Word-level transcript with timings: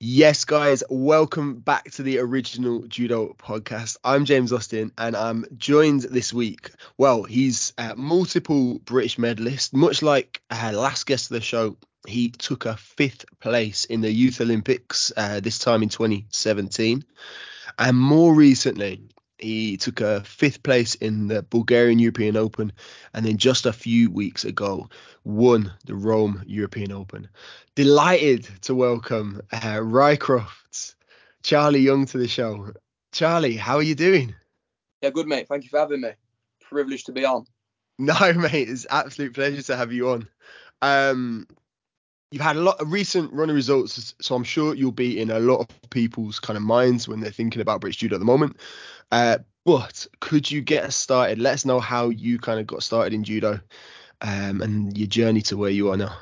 Yes, 0.00 0.44
guys, 0.44 0.84
welcome 0.88 1.58
back 1.58 1.90
to 1.92 2.04
the 2.04 2.18
original 2.20 2.82
judo 2.86 3.34
podcast. 3.36 3.96
I'm 4.04 4.26
James 4.26 4.52
Austin, 4.52 4.92
and 4.96 5.16
I'm 5.16 5.44
joined 5.56 6.02
this 6.02 6.32
week. 6.32 6.70
Well, 6.96 7.24
he's 7.24 7.72
a 7.78 7.96
multiple 7.96 8.78
British 8.78 9.18
medalist, 9.18 9.74
much 9.74 10.00
like 10.00 10.40
uh, 10.50 10.70
last 10.72 11.04
guest 11.04 11.32
of 11.32 11.34
the 11.34 11.40
show. 11.40 11.78
He 12.06 12.30
took 12.30 12.64
a 12.64 12.76
fifth 12.76 13.24
place 13.40 13.86
in 13.86 14.00
the 14.00 14.12
Youth 14.12 14.40
Olympics, 14.40 15.10
uh, 15.16 15.40
this 15.40 15.58
time 15.58 15.82
in 15.82 15.88
2017. 15.88 17.04
And 17.76 17.96
more 17.96 18.32
recently, 18.32 19.02
he 19.38 19.76
took 19.76 20.00
a 20.00 20.22
fifth 20.24 20.62
place 20.62 20.94
in 20.96 21.28
the 21.28 21.42
Bulgarian 21.42 21.98
European 21.98 22.36
Open, 22.36 22.72
and 23.14 23.24
then 23.24 23.36
just 23.36 23.66
a 23.66 23.72
few 23.72 24.10
weeks 24.10 24.44
ago 24.44 24.88
won 25.24 25.72
the 25.86 25.94
Rome 25.94 26.42
European 26.46 26.92
Open. 26.92 27.28
Delighted 27.74 28.48
to 28.62 28.74
welcome 28.74 29.40
uh, 29.52 29.78
Rycroft's 29.80 30.96
Charlie 31.42 31.80
Young 31.80 32.06
to 32.06 32.18
the 32.18 32.28
show. 32.28 32.72
Charlie, 33.12 33.56
how 33.56 33.76
are 33.76 33.82
you 33.82 33.94
doing? 33.94 34.34
Yeah, 35.02 35.10
good 35.10 35.26
mate. 35.26 35.48
Thank 35.48 35.64
you 35.64 35.70
for 35.70 35.78
having 35.78 36.00
me. 36.00 36.10
Privileged 36.60 37.06
to 37.06 37.12
be 37.12 37.24
on. 37.24 37.44
No, 38.00 38.32
mate, 38.32 38.68
it's 38.68 38.86
absolute 38.88 39.34
pleasure 39.34 39.60
to 39.62 39.76
have 39.76 39.92
you 39.92 40.10
on. 40.10 40.28
Um, 40.82 41.48
you've 42.30 42.42
had 42.42 42.56
a 42.56 42.60
lot 42.60 42.80
of 42.80 42.92
recent 42.92 43.32
running 43.32 43.56
results, 43.56 44.14
so 44.20 44.34
I'm 44.34 44.44
sure 44.44 44.74
you'll 44.74 44.92
be 44.92 45.20
in 45.20 45.30
a 45.30 45.38
lot 45.38 45.60
of 45.60 45.90
people's 45.90 46.38
kind 46.38 46.56
of 46.56 46.62
minds 46.62 47.08
when 47.08 47.20
they're 47.20 47.30
thinking 47.30 47.62
about 47.62 47.80
British 47.80 47.98
judo 47.98 48.16
at 48.16 48.18
the 48.18 48.24
moment. 48.24 48.56
Uh, 49.10 49.38
but 49.64 50.06
could 50.20 50.50
you 50.50 50.60
get 50.60 50.84
us 50.84 50.96
started? 50.96 51.38
Let 51.38 51.54
us 51.54 51.64
know 51.64 51.80
how 51.80 52.08
you 52.08 52.38
kind 52.38 52.60
of 52.60 52.66
got 52.66 52.82
started 52.82 53.12
in 53.12 53.24
judo 53.24 53.60
um, 54.20 54.62
and 54.62 54.96
your 54.96 55.06
journey 55.06 55.42
to 55.42 55.56
where 55.56 55.70
you 55.70 55.90
are 55.90 55.96
now. 55.96 56.16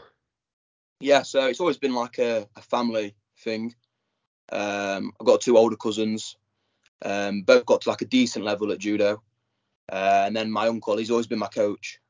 Yeah, 1.01 1.23
so 1.23 1.47
it's 1.47 1.61
always 1.61 1.77
been 1.77 1.95
like 1.95 2.19
a, 2.19 2.49
a 2.57 2.63
family 2.63 3.15
thing. 3.39 3.75
Um, 4.51 5.13
I've 5.21 5.27
got 5.27 5.41
two 5.41 5.59
older 5.59 5.77
cousins, 5.77 6.37
um, 7.05 7.43
both 7.43 7.67
got 7.67 7.83
to 7.83 7.91
like 7.91 8.03
a 8.03 8.07
decent 8.07 8.45
level 8.45 8.73
at 8.73 8.79
judo. 8.79 9.23
Uh, 9.91 10.25
and 10.27 10.35
then 10.35 10.51
my 10.51 10.69
uncle, 10.69 10.97
he's 10.97 11.11
always 11.11 11.27
been 11.27 11.39
my 11.39 11.49
coach 11.49 12.01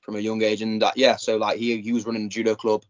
from 0.00 0.16
a 0.16 0.20
young 0.20 0.42
age. 0.42 0.62
And 0.62 0.82
that, 0.82 0.96
yeah, 0.96 1.16
so 1.16 1.36
like 1.36 1.58
he, 1.58 1.80
he 1.80 1.92
was 1.92 2.06
running 2.06 2.26
a 2.26 2.28
judo 2.28 2.54
club, 2.54 2.84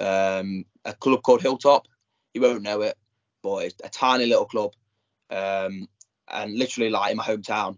um, 0.00 0.64
a 0.84 0.92
club 0.94 1.22
called 1.22 1.42
Hilltop. 1.42 1.86
You 2.34 2.40
won't 2.40 2.62
know 2.62 2.82
it, 2.82 2.96
but 3.42 3.64
it's 3.64 3.76
a 3.84 3.88
tiny 3.88 4.26
little 4.26 4.46
club. 4.46 4.72
Um, 5.30 5.88
and 6.28 6.56
literally 6.56 6.90
like 6.90 7.10
in 7.10 7.16
my 7.16 7.24
hometown. 7.24 7.76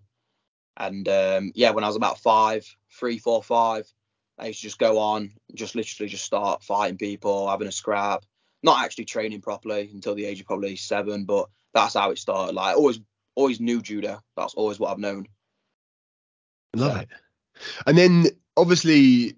And 0.77 1.09
um, 1.09 1.53
yeah, 1.55 1.71
when 1.71 1.85
I 1.85 1.87
was 1.87 1.97
about 1.97 2.19
five, 2.19 2.67
three, 2.91 3.19
four, 3.19 3.43
five, 3.43 3.87
I 4.39 4.47
used 4.47 4.61
to 4.61 4.67
just 4.67 4.79
go 4.79 4.99
on, 4.99 5.33
just 5.55 5.75
literally 5.75 6.09
just 6.09 6.25
start 6.25 6.63
fighting 6.63 6.99
people, 6.99 7.49
having 7.49 7.69
a 7.69 7.73
scrap, 7.73 8.25
not 8.63 8.85
actually 8.85 9.05
training 9.05 9.41
properly 9.41 9.91
until 9.93 10.15
the 10.15 10.25
age 10.25 10.41
of 10.41 10.47
probably 10.47 10.77
seven, 10.77 11.25
but 11.25 11.49
that's 11.75 11.95
how 11.95 12.11
it 12.11 12.19
started. 12.19 12.55
Like 12.55 12.77
always, 12.77 13.01
always 13.35 13.61
knew 13.61 13.83
judo. 13.83 14.21
That's 14.37 14.55
always 14.55 14.79
what 14.79 14.91
I've 14.91 14.99
known. 14.99 15.27
Love 16.75 17.03
it. 17.03 17.09
And 17.87 17.97
then 17.97 18.27
obviously 18.57 19.37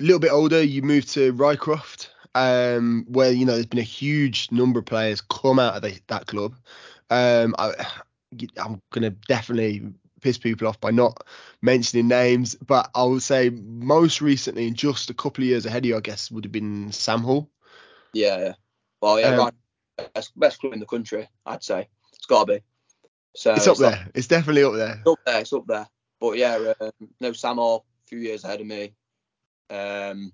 a 0.00 0.04
little 0.04 0.20
bit 0.20 0.32
older, 0.32 0.62
you 0.62 0.82
moved 0.82 1.08
to 1.10 1.32
Rycroft, 1.32 2.08
um, 2.38 3.04
where 3.08 3.32
you 3.32 3.44
know 3.44 3.54
there's 3.54 3.66
been 3.66 3.80
a 3.80 3.82
huge 3.82 4.48
number 4.52 4.78
of 4.78 4.86
players 4.86 5.20
come 5.20 5.58
out 5.58 5.74
of 5.74 5.82
the, 5.82 5.98
that 6.06 6.26
club. 6.26 6.54
Um, 7.10 7.54
I, 7.58 7.74
I'm 8.56 8.80
gonna 8.92 9.10
definitely 9.10 9.92
piss 10.20 10.38
people 10.38 10.68
off 10.68 10.80
by 10.80 10.90
not 10.90 11.24
mentioning 11.62 12.06
names, 12.06 12.54
but 12.54 12.90
I 12.94 13.04
would 13.04 13.22
say 13.22 13.50
most 13.50 14.20
recently, 14.20 14.70
just 14.70 15.10
a 15.10 15.14
couple 15.14 15.42
of 15.42 15.48
years 15.48 15.66
ahead 15.66 15.84
of 15.84 15.88
you, 15.88 15.96
I 15.96 16.00
guess 16.00 16.30
would 16.30 16.44
have 16.44 16.52
been 16.52 16.92
Sam 16.92 17.22
Hall. 17.22 17.50
Yeah, 18.12 18.38
yeah. 18.38 18.52
Well, 19.00 19.18
yeah, 19.18 19.28
um, 19.28 19.38
right. 19.38 19.54
Best, 20.14 20.38
best 20.38 20.60
club 20.60 20.72
in 20.74 20.80
the 20.80 20.86
country, 20.86 21.28
I'd 21.44 21.62
say. 21.62 21.88
It's 22.12 22.26
got 22.26 22.46
to 22.46 22.54
be. 22.54 22.60
So 23.34 23.54
it's 23.54 23.66
up 23.66 23.72
it's 23.72 23.80
there. 23.80 23.90
Like, 23.90 24.06
it's 24.14 24.26
definitely 24.28 24.62
up 24.62 24.74
there. 24.74 24.96
It's 25.00 25.06
up 25.06 25.18
there. 25.26 25.40
It's 25.40 25.52
up 25.52 25.66
there. 25.66 25.86
But 26.20 26.38
yeah, 26.38 26.72
um, 26.80 26.90
no 27.20 27.32
Sam 27.32 27.56
Hall, 27.56 27.84
a 28.06 28.08
few 28.08 28.18
years 28.18 28.44
ahead 28.44 28.60
of 28.60 28.66
me. 28.66 28.94
Um, 29.70 30.32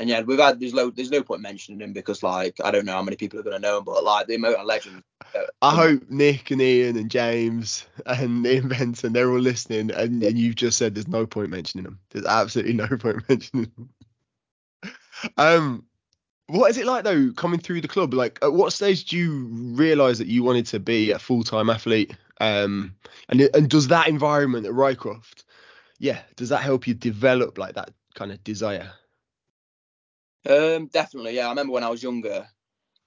and 0.00 0.08
yeah, 0.08 0.22
we've 0.22 0.38
had 0.38 0.58
there's 0.58 0.72
no 0.72 0.88
there's 0.88 1.10
no 1.10 1.22
point 1.22 1.42
mentioning 1.42 1.82
him 1.82 1.92
because 1.92 2.22
like 2.22 2.56
I 2.64 2.70
don't 2.70 2.86
know 2.86 2.94
how 2.94 3.02
many 3.02 3.18
people 3.18 3.38
are 3.38 3.42
gonna 3.42 3.58
know 3.58 3.78
him, 3.78 3.84
but 3.84 4.02
like 4.02 4.26
the 4.26 4.38
Emoto 4.38 4.64
legend. 4.64 5.04
Uh, 5.34 5.42
I 5.60 5.74
hope 5.74 6.08
Nick 6.08 6.50
and 6.50 6.62
Ian 6.62 6.96
and 6.96 7.10
James 7.10 7.84
and 8.06 8.44
Ian 8.46 8.68
Benson 8.68 9.12
they're 9.12 9.30
all 9.30 9.38
listening, 9.38 9.90
and, 9.90 10.22
and 10.22 10.38
you've 10.38 10.54
just 10.54 10.78
said 10.78 10.94
there's 10.94 11.06
no 11.06 11.26
point 11.26 11.50
mentioning 11.50 11.84
them. 11.84 12.00
There's 12.10 12.24
absolutely 12.24 12.72
no 12.72 12.88
point 12.88 13.22
mentioning 13.28 13.70
them. 13.76 14.92
um, 15.36 15.84
what 16.46 16.70
is 16.70 16.78
it 16.78 16.86
like 16.86 17.04
though 17.04 17.32
coming 17.36 17.60
through 17.60 17.82
the 17.82 17.88
club? 17.88 18.14
Like, 18.14 18.38
at 18.40 18.54
what 18.54 18.72
stage 18.72 19.04
do 19.04 19.18
you 19.18 19.48
realise 19.76 20.16
that 20.16 20.28
you 20.28 20.42
wanted 20.42 20.64
to 20.68 20.80
be 20.80 21.10
a 21.10 21.18
full 21.18 21.44
time 21.44 21.68
athlete? 21.68 22.16
Um, 22.40 22.94
and 23.28 23.42
and 23.52 23.68
does 23.68 23.88
that 23.88 24.08
environment 24.08 24.64
at 24.64 24.72
Rycroft, 24.72 25.44
yeah, 25.98 26.22
does 26.36 26.48
that 26.48 26.62
help 26.62 26.86
you 26.86 26.94
develop 26.94 27.58
like 27.58 27.74
that 27.74 27.90
kind 28.14 28.32
of 28.32 28.42
desire? 28.42 28.92
Um, 30.48 30.86
definitely, 30.86 31.36
yeah. 31.36 31.46
I 31.46 31.50
remember 31.50 31.72
when 31.72 31.84
I 31.84 31.90
was 31.90 32.02
younger. 32.02 32.46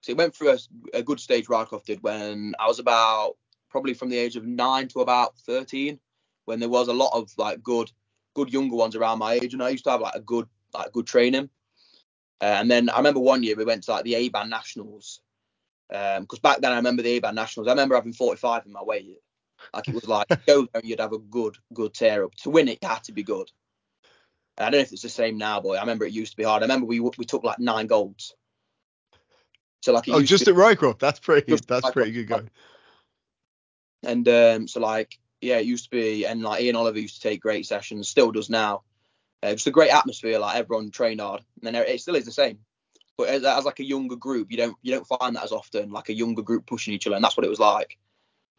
So 0.01 0.11
it 0.11 0.17
went 0.17 0.35
through 0.35 0.51
a, 0.51 0.57
a 0.93 1.03
good 1.03 1.19
stage 1.19 1.47
Rycroft 1.47 1.85
did 1.85 2.03
when 2.03 2.53
I 2.59 2.67
was 2.67 2.79
about 2.79 3.35
probably 3.69 3.93
from 3.93 4.09
the 4.09 4.17
age 4.17 4.35
of 4.35 4.45
nine 4.45 4.87
to 4.89 4.99
about 4.99 5.37
13, 5.39 5.99
when 6.45 6.59
there 6.59 6.69
was 6.69 6.89
a 6.89 6.93
lot 6.93 7.11
of 7.13 7.31
like 7.37 7.63
good, 7.63 7.91
good 8.35 8.51
younger 8.51 8.75
ones 8.75 8.95
around 8.95 9.19
my 9.19 9.33
age, 9.33 9.53
and 9.53 9.63
I 9.63 9.69
used 9.69 9.85
to 9.85 9.91
have 9.91 10.01
like 10.01 10.15
a 10.15 10.21
good, 10.21 10.47
like 10.73 10.91
good 10.91 11.07
training. 11.07 11.49
Uh, 12.41 12.57
and 12.59 12.69
then 12.69 12.89
I 12.89 12.97
remember 12.97 13.21
one 13.21 13.43
year 13.43 13.55
we 13.55 13.65
went 13.65 13.83
to 13.83 13.91
like 13.91 14.03
the 14.03 14.15
A 14.15 14.29
band 14.29 14.49
nationals, 14.49 15.21
because 15.89 16.17
um, 16.19 16.39
back 16.43 16.59
then 16.59 16.73
I 16.73 16.77
remember 16.77 17.01
the 17.01 17.17
A 17.17 17.19
band 17.19 17.35
nationals. 17.35 17.67
I 17.67 17.71
remember 17.71 17.95
having 17.95 18.13
45 18.13 18.65
in 18.65 18.73
my 18.73 18.83
weight. 18.83 19.17
Like 19.73 19.87
it 19.87 19.95
was 19.95 20.07
like 20.07 20.27
go 20.45 20.61
there 20.61 20.81
and 20.81 20.83
you'd 20.83 20.99
have 20.99 21.13
a 21.13 21.19
good, 21.19 21.55
good 21.73 21.93
tear 21.93 22.25
up. 22.25 22.35
To 22.43 22.49
win 22.49 22.67
it, 22.67 22.79
you 22.81 22.87
had 22.87 23.03
to 23.05 23.11
be 23.13 23.23
good. 23.23 23.49
I 24.57 24.63
don't 24.63 24.73
know 24.73 24.77
if 24.79 24.91
it's 24.91 25.01
the 25.01 25.09
same 25.09 25.37
now, 25.37 25.61
but 25.61 25.69
I 25.69 25.81
remember 25.81 26.05
it 26.05 26.13
used 26.13 26.31
to 26.31 26.37
be 26.37 26.43
hard. 26.43 26.61
I 26.61 26.65
remember 26.65 26.85
we 26.85 26.99
we 26.99 27.25
took 27.25 27.43
like 27.43 27.59
nine 27.59 27.87
golds. 27.87 28.35
So 29.81 29.93
like 29.93 30.07
oh, 30.07 30.21
just 30.21 30.47
at 30.47 30.55
Rycroft, 30.55 30.99
that's 30.99 31.19
pretty 31.19 31.55
that's 31.67 31.89
pretty 31.91 32.11
good 32.11 32.27
going. 32.27 32.49
And 34.03 34.27
um, 34.27 34.67
so 34.67 34.79
like 34.79 35.17
yeah, 35.43 35.57
it 35.57 35.65
used 35.65 35.85
to 35.85 35.89
be, 35.89 36.25
and 36.25 36.41
like 36.41 36.61
Ian 36.61 36.75
Oliver 36.75 36.99
used 36.99 37.15
to 37.15 37.29
take 37.29 37.41
great 37.41 37.65
sessions, 37.65 38.07
still 38.07 38.31
does 38.31 38.49
now. 38.49 38.83
Uh, 39.43 39.51
just 39.51 39.67
a 39.67 39.71
great 39.71 39.93
atmosphere, 39.93 40.39
like 40.39 40.55
everyone 40.55 40.89
trained 40.89 41.19
hard, 41.19 41.41
and 41.61 41.75
then 41.75 41.75
it 41.75 41.99
still 41.99 42.15
is 42.15 42.25
the 42.25 42.31
same. 42.31 42.59
But 43.17 43.27
as, 43.27 43.43
as, 43.43 43.65
like 43.65 43.79
a 43.79 43.83
younger 43.83 44.15
group, 44.15 44.51
you 44.51 44.57
don't 44.57 44.77
you 44.81 44.93
don't 44.93 45.05
find 45.05 45.35
that 45.35 45.43
as 45.43 45.51
often, 45.51 45.91
like 45.91 46.09
a 46.09 46.13
younger 46.13 46.41
group 46.41 46.65
pushing 46.65 46.93
each 46.93 47.05
other, 47.05 47.15
and 47.15 47.23
that's 47.23 47.35
what 47.35 47.45
it 47.45 47.49
was 47.49 47.59
like. 47.59 47.97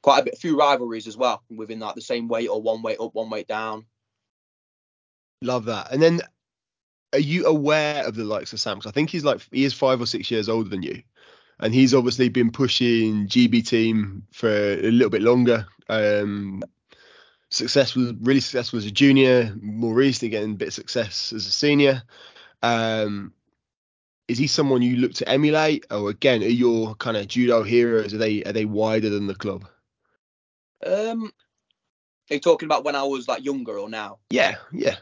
Quite 0.02 0.20
a 0.20 0.24
bit, 0.24 0.34
a 0.34 0.38
few 0.38 0.58
rivalries 0.58 1.06
as 1.06 1.16
well 1.16 1.42
within 1.48 1.80
like 1.80 1.94
the 1.94 2.02
same 2.02 2.28
weight 2.28 2.48
or 2.48 2.60
one 2.60 2.82
weight 2.82 3.00
up, 3.00 3.14
one 3.14 3.30
weight 3.30 3.48
down. 3.48 3.86
Love 5.44 5.66
that. 5.66 5.92
And 5.92 6.02
then, 6.02 6.22
are 7.12 7.18
you 7.18 7.44
aware 7.44 8.06
of 8.06 8.14
the 8.14 8.24
likes 8.24 8.54
of 8.54 8.60
Sam? 8.60 8.78
Because 8.78 8.88
I 8.88 8.92
think 8.94 9.10
he's 9.10 9.24
like 9.24 9.46
he 9.52 9.64
is 9.64 9.74
five 9.74 10.00
or 10.00 10.06
six 10.06 10.30
years 10.30 10.48
older 10.48 10.70
than 10.70 10.82
you, 10.82 11.02
and 11.60 11.74
he's 11.74 11.92
obviously 11.92 12.30
been 12.30 12.50
pushing 12.50 13.28
GB 13.28 13.68
team 13.68 14.26
for 14.32 14.48
a 14.48 14.90
little 14.90 15.10
bit 15.10 15.20
longer. 15.20 15.66
Um, 15.90 16.62
successful, 17.50 18.14
really 18.22 18.40
successful 18.40 18.78
as 18.78 18.86
a 18.86 18.90
junior. 18.90 19.54
More 19.60 19.92
recently, 19.92 20.30
getting 20.30 20.52
a 20.52 20.56
bit 20.56 20.68
of 20.68 20.74
success 20.74 21.30
as 21.34 21.46
a 21.46 21.52
senior. 21.52 22.02
Um, 22.62 23.34
is 24.26 24.38
he 24.38 24.46
someone 24.46 24.80
you 24.80 24.96
look 24.96 25.12
to 25.14 25.28
emulate, 25.28 25.84
or 25.90 26.08
again, 26.08 26.42
are 26.42 26.46
your 26.46 26.94
kind 26.94 27.18
of 27.18 27.28
judo 27.28 27.64
heroes? 27.64 28.14
Are 28.14 28.18
they 28.18 28.42
are 28.44 28.52
they 28.52 28.64
wider 28.64 29.10
than 29.10 29.26
the 29.26 29.34
club? 29.34 29.66
Um, 30.86 31.30
are 32.30 32.34
you 32.34 32.40
talking 32.40 32.66
about 32.66 32.84
when 32.84 32.96
I 32.96 33.02
was 33.02 33.28
like 33.28 33.44
younger 33.44 33.78
or 33.78 33.90
now? 33.90 34.20
Yeah, 34.30 34.54
yeah 34.72 34.96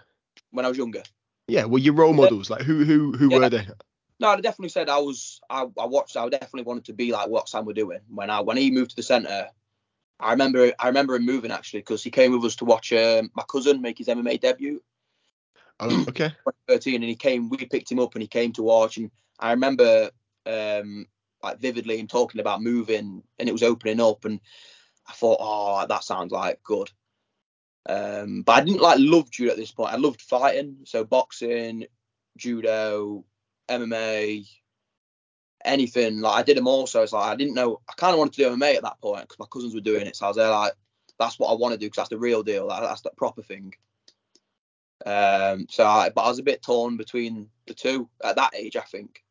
when 0.52 0.64
I 0.64 0.68
was 0.68 0.78
younger. 0.78 1.02
Yeah, 1.48 1.64
well, 1.64 1.82
your 1.82 1.94
role 1.94 2.12
models, 2.12 2.48
like 2.48 2.62
who 2.62 2.84
who 2.84 3.12
who 3.12 3.30
yeah. 3.30 3.38
were 3.38 3.50
they? 3.50 3.66
No, 4.20 4.28
I 4.28 4.36
definitely 4.36 4.68
said 4.68 4.88
I 4.88 4.98
was. 4.98 5.40
I, 5.50 5.62
I 5.78 5.86
watched. 5.86 6.16
I 6.16 6.28
definitely 6.28 6.62
wanted 6.62 6.84
to 6.84 6.92
be 6.92 7.10
like 7.10 7.28
what 7.28 7.48
Sam 7.48 7.64
were 7.64 7.72
doing 7.72 8.00
when 8.08 8.30
I 8.30 8.40
when 8.40 8.56
he 8.56 8.70
moved 8.70 8.90
to 8.90 8.96
the 8.96 9.02
centre. 9.02 9.48
I 10.20 10.30
remember. 10.30 10.72
I 10.78 10.86
remember 10.86 11.16
him 11.16 11.26
moving 11.26 11.50
actually 11.50 11.80
because 11.80 12.04
he 12.04 12.10
came 12.10 12.32
with 12.32 12.44
us 12.44 12.56
to 12.56 12.64
watch 12.64 12.92
um, 12.92 13.30
my 13.34 13.42
cousin 13.50 13.82
make 13.82 13.98
his 13.98 14.06
MMA 14.06 14.40
debut. 14.40 14.80
Oh, 15.80 16.02
okay. 16.08 16.28
2013, 16.28 16.94
and 16.96 17.04
he 17.04 17.16
came. 17.16 17.48
We 17.48 17.58
picked 17.58 17.90
him 17.90 17.98
up, 17.98 18.14
and 18.14 18.22
he 18.22 18.28
came 18.28 18.52
to 18.52 18.62
watch. 18.62 18.96
And 18.96 19.10
I 19.40 19.50
remember, 19.50 20.10
um, 20.46 21.06
like 21.42 21.58
vividly, 21.58 21.98
him 21.98 22.06
talking 22.06 22.40
about 22.40 22.62
moving, 22.62 23.24
and 23.40 23.48
it 23.48 23.52
was 23.52 23.64
opening 23.64 24.00
up, 24.00 24.24
and 24.24 24.40
I 25.08 25.12
thought, 25.14 25.38
oh, 25.40 25.84
that 25.86 26.04
sounds 26.04 26.30
like 26.30 26.62
good. 26.62 26.90
Um, 27.88 28.42
but 28.42 28.52
I 28.52 28.64
didn't 28.64 28.80
like 28.80 28.98
love 29.00 29.30
judo 29.30 29.52
at 29.52 29.56
this 29.56 29.72
point. 29.72 29.92
I 29.92 29.96
loved 29.96 30.20
fighting, 30.22 30.78
so 30.84 31.04
boxing, 31.04 31.86
judo, 32.36 33.24
MMA, 33.68 34.46
anything. 35.64 36.20
Like 36.20 36.38
I 36.38 36.42
did 36.42 36.56
them 36.56 36.68
all. 36.68 36.86
So 36.86 37.02
it's 37.02 37.12
like 37.12 37.26
I 37.26 37.36
didn't 37.36 37.54
know. 37.54 37.80
I 37.88 37.92
kind 37.96 38.12
of 38.12 38.18
wanted 38.18 38.34
to 38.34 38.42
do 38.42 38.50
MMA 38.50 38.76
at 38.76 38.82
that 38.82 39.00
point 39.00 39.22
because 39.22 39.38
my 39.38 39.46
cousins 39.52 39.74
were 39.74 39.80
doing 39.80 40.06
it. 40.06 40.16
So 40.16 40.26
I 40.26 40.28
was 40.28 40.36
there 40.36 40.50
like, 40.50 40.72
that's 41.18 41.38
what 41.38 41.50
I 41.50 41.54
want 41.54 41.72
to 41.72 41.78
do 41.78 41.86
because 41.86 41.96
that's 41.96 42.10
the 42.10 42.18
real 42.18 42.42
deal. 42.42 42.68
That, 42.68 42.80
that's 42.80 43.02
the 43.02 43.10
proper 43.16 43.42
thing. 43.42 43.74
Um, 45.04 45.66
so 45.68 45.84
I, 45.84 46.10
but 46.10 46.22
I 46.22 46.28
was 46.28 46.38
a 46.38 46.44
bit 46.44 46.62
torn 46.62 46.96
between 46.96 47.48
the 47.66 47.74
two 47.74 48.08
at 48.22 48.36
that 48.36 48.54
age, 48.54 48.76
I 48.76 48.82
think. 48.82 49.22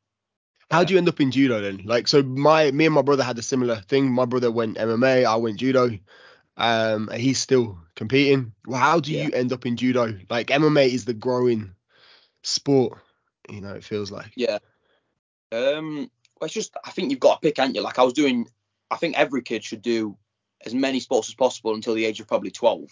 How 0.70 0.84
do 0.84 0.94
you 0.94 0.98
end 0.98 1.10
up 1.10 1.20
in 1.20 1.32
judo 1.32 1.62
then? 1.62 1.82
Like, 1.84 2.08
so 2.08 2.24
my 2.24 2.72
me 2.72 2.86
and 2.86 2.96
my 2.96 3.02
brother 3.02 3.24
had 3.24 3.38
a 3.38 3.42
similar 3.42 3.82
thing. 3.82 4.12
My 4.12 4.26
brother 4.26 4.52
went 4.52 4.78
MMA, 4.78 5.26
I 5.26 5.36
went 5.36 5.58
judo. 5.58 5.98
Um, 6.58 7.10
he's 7.14 7.40
still 7.40 7.80
competing. 7.96 8.54
Well, 8.68 8.80
how 8.80 9.00
do 9.00 9.12
Yeah. 9.12 9.26
you 9.28 9.32
end 9.32 9.54
up 9.54 9.66
in 9.66 9.78
judo? 9.78 10.18
Like 10.30 10.48
MMA 10.48 10.88
is 10.88 11.06
the 11.06 11.14
growing 11.14 11.76
sport. 12.44 13.00
You 13.50 13.62
know, 13.62 13.74
it 13.74 13.84
feels 13.84 14.12
like. 14.12 14.32
Yeah. 14.36 14.60
Um. 15.52 16.10
Well, 16.40 16.46
it's 16.46 16.54
just 16.54 16.76
I 16.86 16.92
think 16.92 17.12
you've 17.12 17.20
got 17.20 17.42
to 17.42 17.48
pick, 17.48 17.60
ain't 17.60 17.76
you? 17.76 17.82
Like 17.82 18.00
I 18.00 18.04
was 18.04 18.14
doing. 18.14 18.48
I 18.90 18.98
think 18.98 19.18
every 19.18 19.42
kid 19.42 19.64
should 19.64 19.82
do 19.82 20.18
as 20.66 20.74
many 20.74 21.00
sports 21.00 21.30
as 21.30 21.36
possible 21.36 21.74
until 21.74 21.94
the 21.96 22.06
age 22.06 22.20
of 22.20 22.28
probably 22.28 22.52
twelve. 22.52 22.90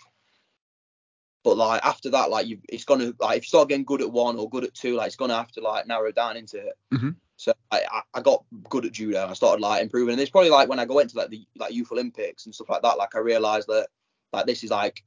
But 1.44 1.58
like 1.58 1.84
after 1.86 2.10
that, 2.12 2.30
like 2.30 2.48
you, 2.48 2.60
it's 2.68 2.84
gonna 2.86 3.14
like 3.20 3.38
if 3.38 3.44
you 3.44 3.48
start 3.48 3.70
getting 3.70 3.86
good 3.86 4.02
at 4.02 4.12
one 4.12 4.38
or 4.38 4.50
good 4.50 4.64
at 4.66 4.74
two, 4.74 4.96
like 4.96 5.08
it's 5.08 5.16
gonna 5.16 5.36
have 5.36 5.52
to 5.54 5.62
like 5.62 5.88
narrow 5.88 6.12
down 6.12 6.38
into 6.38 6.58
it. 6.58 6.74
Mhm. 6.94 7.16
So 7.40 7.54
I, 7.72 8.02
I- 8.14 8.22
got 8.22 8.44
good 8.70 8.86
at 8.86 8.92
judo. 8.92 9.22
and 9.22 9.32
I 9.32 9.34
started 9.34 9.62
like 9.62 9.82
improving, 9.82 10.12
and 10.12 10.22
it's 10.22 10.30
probably 10.30 10.50
like 10.50 10.68
when 10.68 10.78
I 10.78 10.84
go 10.84 11.00
into 11.00 11.16
like 11.16 11.30
the 11.30 11.48
like 11.56 11.74
youth 11.74 11.90
Olympics 11.90 12.46
and 12.46 12.54
stuff 12.54 12.70
like 12.70 12.82
that. 12.82 12.98
Like 12.98 13.16
I 13.16 13.20
realized 13.20 13.70
that 13.70 13.88
like 14.34 14.46
this 14.46 14.62
is 14.62 14.72
like 14.72 15.06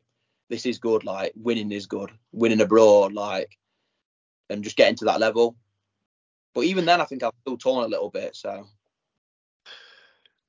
this 0.48 0.64
is 0.64 0.78
good. 0.78 1.04
Like 1.04 1.34
winning 1.36 1.70
is 1.72 1.84
good. 1.86 2.10
Winning 2.32 2.62
abroad, 2.62 3.12
like 3.12 3.58
and 4.48 4.64
just 4.64 4.78
getting 4.78 4.96
to 4.96 5.04
that 5.04 5.20
level. 5.20 5.56
But 6.54 6.64
even 6.64 6.86
then, 6.86 7.02
I 7.02 7.04
think 7.04 7.22
I'm 7.22 7.32
still 7.42 7.58
torn 7.58 7.84
a 7.84 7.88
little 7.88 8.08
bit. 8.08 8.34
So 8.34 8.66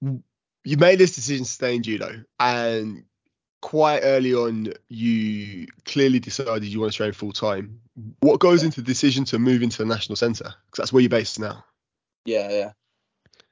You 0.02 0.78
made 0.78 1.00
this 1.00 1.16
decision 1.16 1.44
to 1.44 1.52
stay 1.52 1.76
in 1.76 1.84
judo, 1.84 2.24
and 2.40 3.04
quite 3.62 4.02
early 4.04 4.34
on, 4.34 4.74
you 4.88 5.68
clearly 5.84 6.22
decided 6.22 6.64
you 6.64 6.80
want 6.80 6.94
to 6.94 6.98
train 6.98 7.12
full 7.12 7.34
time. 7.34 7.82
What 8.22 8.40
goes 8.40 8.64
into 8.64 8.80
the 8.80 8.88
decision 8.88 9.26
to 9.26 9.38
move 9.38 9.62
into 9.62 9.80
the 9.80 9.86
national 9.86 10.16
centre? 10.16 10.56
Because 10.66 10.78
that's 10.78 10.94
where 10.94 11.02
you're 11.02 11.10
based 11.10 11.42
now. 11.42 11.66
Yeah, 12.26 12.50
yeah. 12.50 12.72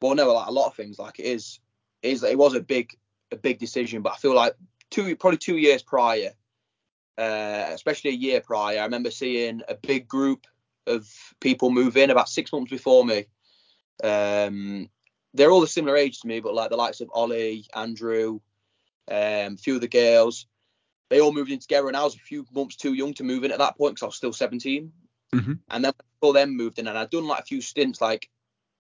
Well, 0.01 0.15
no, 0.15 0.33
like 0.33 0.47
a 0.47 0.51
lot 0.51 0.67
of 0.67 0.75
things. 0.75 0.97
Like 0.99 1.19
it 1.19 1.25
is, 1.25 1.59
it 2.01 2.09
is. 2.09 2.23
It 2.23 2.37
was 2.37 2.55
a 2.55 2.61
big, 2.61 2.97
a 3.31 3.35
big 3.35 3.59
decision. 3.59 4.01
But 4.01 4.13
I 4.13 4.17
feel 4.17 4.35
like 4.35 4.55
two, 4.89 5.15
probably 5.15 5.37
two 5.37 5.57
years 5.57 5.83
prior, 5.83 6.31
uh, 7.17 7.65
especially 7.69 8.11
a 8.11 8.13
year 8.13 8.41
prior, 8.41 8.79
I 8.79 8.83
remember 8.83 9.11
seeing 9.11 9.61
a 9.67 9.75
big 9.75 10.07
group 10.07 10.47
of 10.87 11.07
people 11.39 11.69
move 11.69 11.97
in 11.97 12.09
about 12.09 12.29
six 12.29 12.51
months 12.51 12.71
before 12.71 13.05
me. 13.05 13.25
Um, 14.03 14.89
they're 15.33 15.51
all 15.51 15.63
a 15.63 15.67
similar 15.67 15.95
age 15.95 16.19
to 16.21 16.27
me, 16.27 16.39
but 16.39 16.53
like 16.53 16.69
the 16.69 16.75
likes 16.77 17.01
of 17.01 17.09
Ollie, 17.13 17.65
Andrew, 17.73 18.39
um, 19.09 19.53
a 19.53 19.57
few 19.57 19.75
of 19.75 19.81
the 19.81 19.87
girls, 19.87 20.47
they 21.09 21.19
all 21.21 21.33
moved 21.33 21.51
in 21.51 21.59
together, 21.59 21.87
and 21.87 21.97
I 21.97 22.03
was 22.03 22.15
a 22.15 22.19
few 22.19 22.45
months 22.53 22.75
too 22.75 22.93
young 22.93 23.13
to 23.15 23.23
move 23.23 23.43
in 23.43 23.51
at 23.51 23.59
that 23.59 23.77
point 23.77 23.95
because 23.95 24.03
I 24.03 24.07
was 24.07 24.15
still 24.15 24.33
17. 24.33 24.91
Mhm. 25.33 25.59
And 25.69 25.85
then 25.85 25.93
all 26.21 26.33
them 26.33 26.55
moved 26.55 26.79
in, 26.79 26.87
and 26.87 26.97
I'd 26.97 27.09
done 27.09 27.27
like 27.27 27.41
a 27.41 27.45
few 27.45 27.61
stints, 27.61 28.01
like 28.01 28.29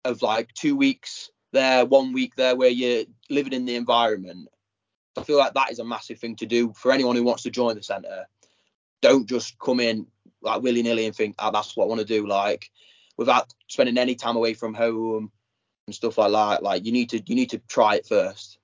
of 0.06 0.22
like 0.22 0.54
two 0.54 0.76
weeks 0.76 1.30
there, 1.52 1.86
one 1.86 2.14
week 2.14 2.36
there, 2.36 2.56
where 2.56 2.70
you're 2.70 3.06
living 3.30 3.54
in 3.54 3.66
the 3.66 3.76
environment. 3.76 4.48
I 5.18 5.24
feel 5.24 5.38
like 5.38 5.54
that 5.54 5.72
is 5.72 5.80
a 5.80 5.86
massive 5.86 6.20
thing 6.20 6.38
to 6.38 6.46
do 6.46 6.74
for 6.76 6.92
anyone 6.92 7.16
who 7.16 7.24
wants 7.24 7.44
to 7.44 7.52
join 7.52 7.76
the 7.76 7.84
centre. 7.84 8.26
Don't 9.02 9.28
just 9.28 9.60
come 9.60 9.80
in 9.80 10.08
like 10.42 10.62
willy 10.62 10.84
nilly 10.84 11.06
and 11.06 11.16
think, 11.16 11.36
oh, 11.40 11.52
that's 11.52 11.76
what 11.76 11.86
I 11.86 11.88
want 11.88 12.00
to 12.00 12.08
do. 12.08 12.28
Like 12.28 12.70
without 13.18 13.54
spending 13.68 13.98
any 13.98 14.16
time 14.16 14.36
away 14.36 14.54
from 14.54 14.74
home 14.74 15.32
and 15.88 15.96
stuff 15.96 16.18
like 16.18 16.32
that. 16.32 16.64
Like 16.64 16.86
you 16.86 16.92
need 16.92 17.10
to 17.12 17.22
you 17.26 17.36
need 17.36 17.52
to 17.52 17.60
try 17.60 17.96
it 17.96 18.08
first. 18.08 18.58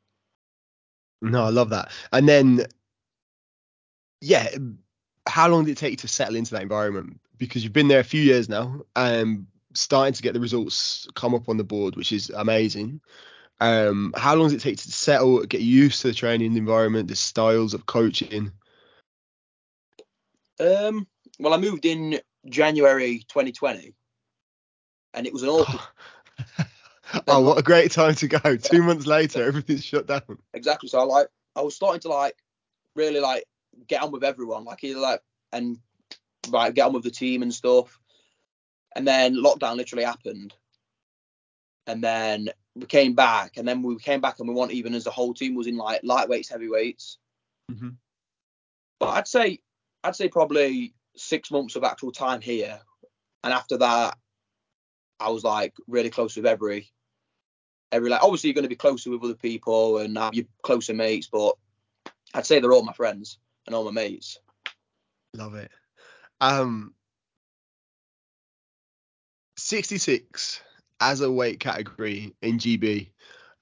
No, 1.21 1.43
I 1.43 1.49
love 1.49 1.69
that. 1.69 1.91
And 2.11 2.29
then, 2.29 2.67
yeah, 4.21 4.47
how 5.27 5.47
long 5.47 5.65
did 5.65 5.71
it 5.71 5.77
take 5.77 5.91
you 5.91 5.97
to 5.97 6.07
settle 6.07 6.35
into 6.35 6.51
that 6.51 6.61
environment? 6.61 7.19
Because 7.37 7.63
you've 7.63 7.73
been 7.73 7.87
there 7.87 7.99
a 7.99 8.03
few 8.03 8.21
years 8.21 8.49
now, 8.49 8.81
and 8.95 9.47
starting 9.79 10.13
to 10.13 10.21
get 10.21 10.33
the 10.33 10.39
results 10.39 11.07
come 11.15 11.35
up 11.35 11.49
on 11.49 11.57
the 11.57 11.63
board, 11.63 11.95
which 11.95 12.11
is 12.11 12.29
amazing. 12.29 13.01
Um, 13.59 14.13
how 14.15 14.35
long 14.35 14.47
does 14.47 14.53
it 14.53 14.61
take 14.61 14.77
to 14.77 14.91
settle, 14.91 15.43
get 15.45 15.61
used 15.61 16.01
to 16.01 16.09
the 16.09 16.13
training 16.13 16.55
environment, 16.55 17.07
the 17.07 17.15
styles 17.15 17.73
of 17.73 17.85
coaching? 17.85 18.51
Um, 20.59 21.07
well, 21.39 21.53
I 21.53 21.57
moved 21.57 21.85
in 21.85 22.19
January 22.47 23.25
2020, 23.27 23.93
and 25.13 25.27
it 25.27 25.33
was 25.33 25.43
an 25.43 25.49
awful 25.49 25.79
oh, 27.27 27.41
what 27.41 27.57
a 27.57 27.63
great 27.63 27.91
time 27.91 28.15
to 28.15 28.27
go! 28.27 28.57
Two 28.57 28.83
months 28.83 29.05
later, 29.05 29.43
everything's 29.43 29.83
shut 29.83 30.07
down. 30.07 30.37
exactly. 30.53 30.89
So 30.89 30.99
I 30.99 31.03
like 31.03 31.27
I 31.55 31.61
was 31.61 31.75
starting 31.75 32.01
to 32.01 32.09
like 32.09 32.35
really 32.95 33.19
like 33.19 33.45
get 33.87 34.03
on 34.03 34.11
with 34.11 34.23
everyone, 34.23 34.65
like 34.65 34.83
either 34.83 34.99
like 34.99 35.21
and 35.51 35.77
like 36.49 36.73
get 36.73 36.87
on 36.87 36.93
with 36.93 37.03
the 37.03 37.11
team 37.11 37.41
and 37.41 37.53
stuff. 37.53 37.99
And 38.97 39.07
then 39.07 39.35
lockdown 39.35 39.77
literally 39.77 40.03
happened, 40.03 40.55
and 41.85 42.03
then 42.03 42.49
we 42.75 42.87
came 42.87 43.13
back, 43.13 43.57
and 43.57 43.67
then 43.67 43.83
we 43.83 43.95
came 43.99 44.21
back 44.21 44.39
and 44.39 44.49
we 44.49 44.55
weren't 44.55 44.71
even 44.71 44.95
as 44.95 45.05
a 45.05 45.11
whole 45.11 45.35
team 45.35 45.53
was 45.53 45.67
in 45.67 45.77
like 45.77 46.01
lightweights, 46.01 46.49
heavyweights. 46.49 47.19
Mhm. 47.71 47.97
But 48.99 49.09
I'd 49.09 49.27
say 49.27 49.61
I'd 50.03 50.15
say 50.15 50.29
probably 50.29 50.95
six 51.15 51.51
months 51.51 51.75
of 51.75 51.83
actual 51.83 52.11
time 52.11 52.41
here, 52.41 52.81
and 53.43 53.53
after 53.53 53.77
that, 53.77 54.17
I 55.19 55.29
was 55.29 55.43
like 55.43 55.75
really 55.85 56.09
close 56.09 56.35
with 56.35 56.47
every 56.47 56.91
every 57.91 58.09
like 58.09 58.23
obviously 58.23 58.49
you're 58.49 58.55
going 58.55 58.63
to 58.63 58.69
be 58.69 58.75
closer 58.75 59.11
with 59.11 59.23
other 59.23 59.35
people 59.35 59.99
and 59.99 60.17
you're 60.33 60.45
closer 60.63 60.95
mates, 60.95 61.29
but 61.31 61.55
I'd 62.33 62.47
say 62.47 62.59
they're 62.59 62.73
all 62.73 62.81
my 62.81 62.93
friends 62.93 63.37
and 63.67 63.75
all 63.75 63.85
my 63.85 63.91
mates. 63.91 64.39
Love 65.35 65.53
it. 65.53 65.69
Um, 66.41 66.95
66 69.57 70.61
as 70.99 71.21
a 71.21 71.31
weight 71.31 71.59
category 71.59 72.33
in 72.41 72.57
GB, 72.57 73.09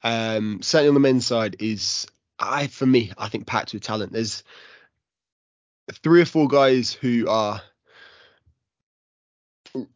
um, 0.04 0.62
certainly 0.62 0.90
on 0.90 0.94
the 0.94 1.00
men's 1.00 1.26
side 1.26 1.56
is 1.60 2.06
I 2.38 2.68
for 2.68 2.86
me 2.86 3.12
I 3.18 3.30
think 3.30 3.48
packed 3.48 3.74
with 3.74 3.84
talent. 3.84 4.12
There's 4.12 4.44
three 6.04 6.22
or 6.22 6.26
four 6.26 6.48
guys 6.48 6.94
who 6.94 7.28
are 7.28 7.62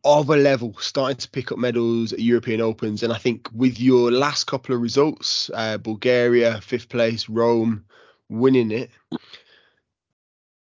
of 0.03 0.29
a 0.29 0.35
level 0.35 0.75
starting 0.79 1.17
to 1.17 1.29
pick 1.29 1.51
up 1.51 1.57
medals 1.57 2.11
at 2.11 2.19
European 2.19 2.61
Opens, 2.61 3.03
and 3.03 3.13
I 3.13 3.17
think 3.17 3.49
with 3.53 3.79
your 3.79 4.11
last 4.11 4.45
couple 4.45 4.75
of 4.75 4.81
results, 4.81 5.49
uh, 5.53 5.77
Bulgaria 5.77 6.59
fifth 6.61 6.89
place, 6.89 7.29
Rome 7.29 7.85
winning 8.29 8.71
it, 8.71 8.89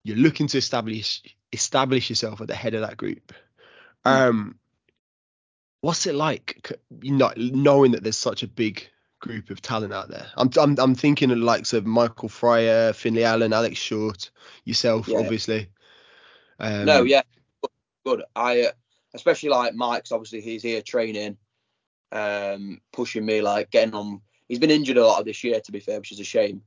you're 0.03 0.18
looking 0.18 0.47
to 0.47 0.57
establish 0.57 1.21
establish 1.51 2.09
yourself 2.09 2.41
at 2.41 2.47
the 2.47 2.56
head 2.56 2.74
of 2.74 2.81
that 2.81 2.97
group. 2.97 3.33
Um, 4.06 4.56
what's 5.83 6.07
it 6.07 6.15
like, 6.15 6.71
you 7.01 7.12
know, 7.12 7.33
knowing 7.35 7.91
that 7.91 8.03
there's 8.03 8.18
such 8.18 8.41
a 8.41 8.47
big 8.47 8.88
group 9.19 9.50
of 9.50 9.62
talent 9.62 9.91
out 9.91 10.09
there? 10.09 10.28
I'm 10.37 10.49
I'm, 10.57 10.80
I'm 10.80 10.95
thinking 10.95 11.30
of 11.30 11.37
the 11.37 11.44
likes 11.44 11.73
of 11.73 11.85
Michael 11.85 12.30
Fryer, 12.30 12.94
Finley 12.94 13.25
Allen, 13.25 13.52
Alex 13.52 13.80
Short, 13.80 14.31
yourself, 14.63 15.09
Yeah. 15.09 15.19
obviously. 15.19 15.68
Um, 16.57 16.85
no, 16.85 17.04
yeah, 17.04 17.23
good. 18.06 18.23
I 18.33 18.61
uh, 18.61 18.71
especially 19.13 19.49
like 19.49 19.75
Mike's 19.75 20.13
obviously 20.13 20.40
he's 20.40 20.63
here 20.63 20.81
training, 20.81 21.35
um, 22.13 22.80
pushing 22.94 23.25
me 23.25 23.42
like 23.42 23.69
getting 23.69 23.94
on. 23.94 24.21
He's 24.47 24.59
been 24.59 24.71
injured 24.71 24.97
a 24.97 25.06
lot 25.06 25.19
of 25.19 25.25
this 25.25 25.44
year 25.44 25.59
to 25.59 25.71
be 25.73 25.81
fair, 25.81 25.99
which 25.99 26.13
is 26.13 26.21
a 26.21 26.23
shame. 26.23 26.61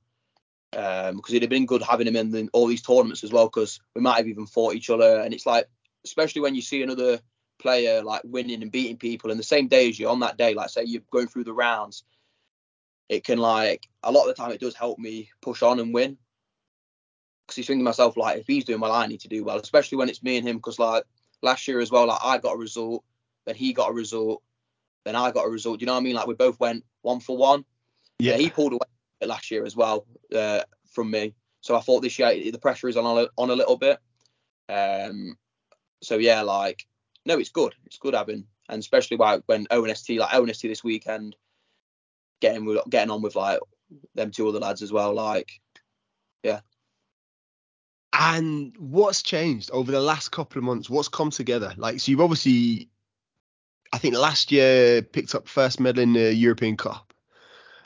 Um, 0.77 1.17
because 1.17 1.33
it'd 1.33 1.43
have 1.43 1.49
been 1.49 1.65
good 1.65 1.81
having 1.81 2.07
him 2.07 2.17
in 2.17 2.31
the, 2.31 2.51
all 2.53 2.67
these 2.67 2.83
tournaments 2.83 3.25
as 3.25 3.33
well, 3.33 3.47
because 3.47 3.81
we 3.95 4.03
might 4.03 4.19
have 4.19 4.29
even 4.29 4.45
fought 4.45 4.75
each 4.75 4.91
other. 4.91 5.21
And 5.21 5.33
it's 5.33 5.47
like, 5.47 5.71
especially 6.05 6.43
when 6.43 6.55
you 6.55 6.61
see 6.61 6.83
another 6.83 7.21
player 7.59 8.03
like 8.03 8.23
winning 8.25 8.63
and 8.63 8.73
beating 8.73 8.97
people 8.97 9.31
in 9.31 9.37
the 9.37 9.43
same 9.43 9.69
day 9.69 9.89
as 9.89 9.99
you 9.99 10.09
on 10.09 10.21
that 10.21 10.37
day, 10.37 10.55
like 10.55 10.71
say 10.71 10.85
you're 10.85 11.03
going 11.11 11.27
through 11.27 11.45
the 11.45 11.53
rounds, 11.53 12.05
it 13.09 13.25
can 13.25 13.39
like 13.39 13.89
a 14.03 14.13
lot 14.13 14.23
of 14.23 14.29
the 14.29 14.35
time 14.35 14.53
it 14.53 14.61
does 14.61 14.75
help 14.75 14.99
me 14.99 15.31
push 15.41 15.63
on 15.63 15.81
and 15.81 15.95
win. 15.95 16.19
Because 17.47 17.57
he's 17.57 17.67
thinking 17.67 17.81
to 17.81 17.85
myself 17.85 18.17
like, 18.17 18.39
if 18.39 18.47
he's 18.47 18.65
doing 18.65 18.81
well, 18.81 18.93
I 18.93 19.07
need 19.07 19.21
to 19.21 19.29
do 19.29 19.45
well, 19.45 19.59
especially 19.59 19.99
when 19.99 20.09
it's 20.09 20.23
me 20.23 20.37
and 20.37 20.47
him. 20.47 20.57
Because 20.57 20.79
like 20.79 21.05
last 21.43 21.69
year 21.69 21.81
as 21.81 21.91
well, 21.91 22.09
like 22.09 22.19
I 22.23 22.39
got 22.39 22.55
a 22.55 22.59
result, 22.59 23.05
then 23.47 23.55
he 23.55 23.73
got 23.73 23.91
a 23.91 23.95
result, 23.95 24.43
then 25.05 25.15
I 25.15 25.31
got 25.31 25.47
a 25.47 25.51
result. 25.51 25.79
Do 25.79 25.85
you 25.85 25.87
know 25.87 25.93
what 25.95 26.01
I 26.01 26.03
mean? 26.03 26.17
Like 26.17 26.27
we 26.27 26.35
both 26.35 26.59
went 26.59 26.85
one 27.03 27.21
for 27.21 27.37
one. 27.37 27.65
yeah, 28.19 28.33
Yeah, 28.33 28.39
he 28.39 28.51
pulled 28.51 28.73
away 28.73 28.87
last 29.25 29.51
year 29.51 29.65
as 29.65 29.77
well 29.77 30.07
uh, 30.35 30.63
from 30.91 31.11
me. 31.11 31.35
So 31.61 31.77
I 31.77 31.81
thought 31.81 32.01
this 32.01 32.19
year 32.19 32.33
the 32.51 32.59
pressure 32.59 32.89
is 32.89 32.97
on 32.97 33.25
a, 33.25 33.29
on 33.39 33.51
a 33.51 33.57
little 33.57 33.77
bit. 33.77 33.99
Um, 34.69 35.37
so 36.03 36.19
yeah, 36.19 36.43
like 36.43 36.85
no, 37.27 37.39
it's 37.39 37.51
good. 37.51 37.75
It's 37.85 37.99
good 37.99 38.15
having, 38.15 38.45
and 38.69 38.81
especially 38.81 39.17
like 39.19 39.43
when 39.47 39.67
ONST 39.71 40.19
like 40.19 40.33
ONST 40.33 40.63
this 40.63 40.85
weekend, 40.85 41.37
getting 42.41 42.65
with 42.65 42.79
getting 42.89 43.11
on 43.11 43.21
with 43.21 43.35
like 43.35 43.59
them 44.15 44.31
two 44.31 44.49
other 44.49 44.61
lads 44.61 44.83
as 44.83 44.93
well. 44.93 45.13
Like 45.13 45.51
yeah. 46.43 46.61
And 48.13 48.75
what's 48.79 49.23
changed 49.23 49.71
over 49.73 49.93
the 49.93 50.01
last 50.01 50.31
couple 50.31 50.59
of 50.59 50.65
months? 50.65 50.89
What's 50.89 51.09
come 51.09 51.31
together? 51.31 51.75
Like, 51.77 52.01
so 52.01 52.11
you've 52.11 52.23
obviously, 52.23 52.89
I 53.93 53.99
think 53.99 54.15
last 54.15 54.51
year 54.51 55.03
picked 55.03 55.35
up 55.35 55.49
first 55.49 55.81
medal 55.81 56.03
in 56.03 56.15
the 56.15 56.35
European 56.35 56.79
Cup, 56.79 57.13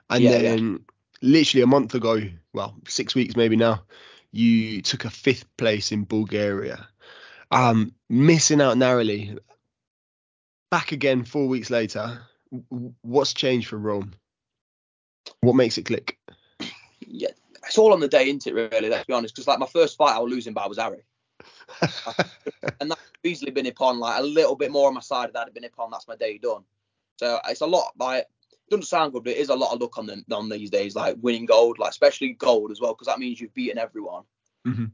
and 0.09 0.23
Yeah, 0.23 0.31
yeah. 0.33 0.39
then 0.43 0.85
literally 1.21 1.63
a 1.63 1.67
month 1.67 1.95
ago, 1.97 2.21
well, 2.53 2.77
six 2.87 3.15
weeks 3.17 3.35
maybe 3.35 3.57
now, 3.57 3.83
you 4.31 4.83
took 4.83 5.05
a 5.05 5.11
fifth 5.11 5.47
place 5.57 5.91
in 5.91 6.05
Bulgaria, 6.05 6.87
um, 7.51 7.95
missing 8.09 8.61
out 8.61 8.79
narrowly. 8.79 9.39
back 10.71 10.93
again 10.93 11.25
four 11.25 11.49
weeks 11.49 11.71
later. 11.71 12.21
What's 13.03 13.35
changed 13.35 13.69
for 13.69 13.79
Rome? 13.79 14.13
What 15.41 15.57
makes 15.57 15.79
it 15.79 15.87
click? 15.87 16.19
Yeah, 17.01 17.31
it's 17.67 17.79
all 17.79 17.93
on 17.93 18.01
the 18.01 18.09
day, 18.09 18.25
isn't 18.29 18.47
it? 18.47 18.55
Really, 18.55 18.89
let's 18.89 19.07
be 19.07 19.13
honest. 19.13 19.35
Because 19.35 19.49
like 19.49 19.59
my 19.59 19.67
first 19.67 19.97
fight, 19.97 20.15
I 20.15 20.19
was 20.19 20.33
losing 20.33 20.55
by 20.55 20.67
waza-ari, 20.67 21.03
and 22.81 22.91
that 22.91 22.99
easily 23.25 23.51
been 23.51 23.67
ippon 23.67 23.99
like 23.99 24.21
a 24.21 24.23
little 24.23 24.57
bit 24.57 24.71
more 24.71 24.89
on 24.89 24.95
my 24.95 25.01
side. 25.01 25.29
If 25.29 25.35
that 25.35 25.47
had 25.47 25.55
been 25.55 25.65
ippon, 25.65 25.91
that's 25.91 26.09
my 26.09 26.17
day 26.17 26.39
done. 26.39 26.63
So 27.19 27.39
it's 27.49 27.61
a 27.61 27.67
lot. 27.67 27.93
Like 27.99 28.27
it 28.53 28.71
doesn't 28.71 28.87
sound 28.87 29.13
good, 29.13 29.25
but 29.25 29.33
it 29.33 29.39
is 29.39 29.49
a 29.49 29.55
lot 29.55 29.73
of 29.73 29.81
luck 29.81 29.99
on 29.99 30.07
the 30.07 30.25
on 30.33 30.49
these 30.49 30.71
days. 30.71 30.95
Like 30.95 31.17
winning 31.21 31.47
gold, 31.47 31.79
like 31.79 31.91
especially 31.91 32.33
gold 32.33 32.71
as 32.71 32.81
well, 32.81 32.95
because 32.95 33.07
that 33.07 33.19
means 33.19 33.41
you've 33.41 33.55
beaten 33.55 33.79
everyone. 33.79 34.25
Mm-hmm. 34.67 34.87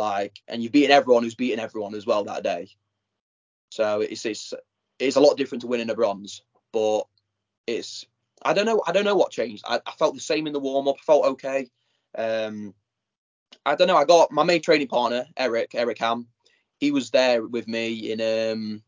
Like, 0.00 0.40
and 0.48 0.62
you've 0.62 0.72
beaten 0.72 0.90
everyone 0.90 1.22
who's 1.22 1.34
beaten 1.34 1.60
everyone 1.60 1.94
as 1.94 2.06
well 2.06 2.24
that 2.24 2.42
day. 2.42 2.70
So 3.70 4.00
it's 4.00 4.24
it's 4.24 4.54
it's 4.98 5.16
a 5.16 5.20
lot 5.20 5.36
different 5.36 5.60
to 5.60 5.66
winning 5.68 5.90
a 5.90 5.94
bronze, 5.94 6.42
but 6.72 7.02
it's 7.66 8.06
I 8.42 8.54
don't 8.54 8.64
know 8.64 8.82
I 8.86 8.92
don't 8.92 9.04
know 9.04 9.14
what 9.14 9.30
changed. 9.30 9.62
I, 9.68 9.78
I 9.84 9.92
felt 9.92 10.14
the 10.14 10.20
same 10.20 10.46
in 10.46 10.54
the 10.54 10.58
warm 10.58 10.88
up. 10.88 10.96
I 10.98 11.04
felt 11.04 11.26
okay. 11.26 11.70
Um, 12.16 12.74
I 13.66 13.74
don't 13.74 13.88
know. 13.88 13.96
I 13.98 14.06
got 14.06 14.32
my 14.32 14.42
main 14.42 14.62
training 14.62 14.88
partner 14.88 15.26
Eric 15.36 15.74
Eric 15.74 15.98
Ham. 15.98 16.26
He 16.78 16.92
was 16.92 17.10
there 17.10 17.46
with 17.46 17.68
me 17.68 18.10
in 18.10 18.20
um 18.22 18.82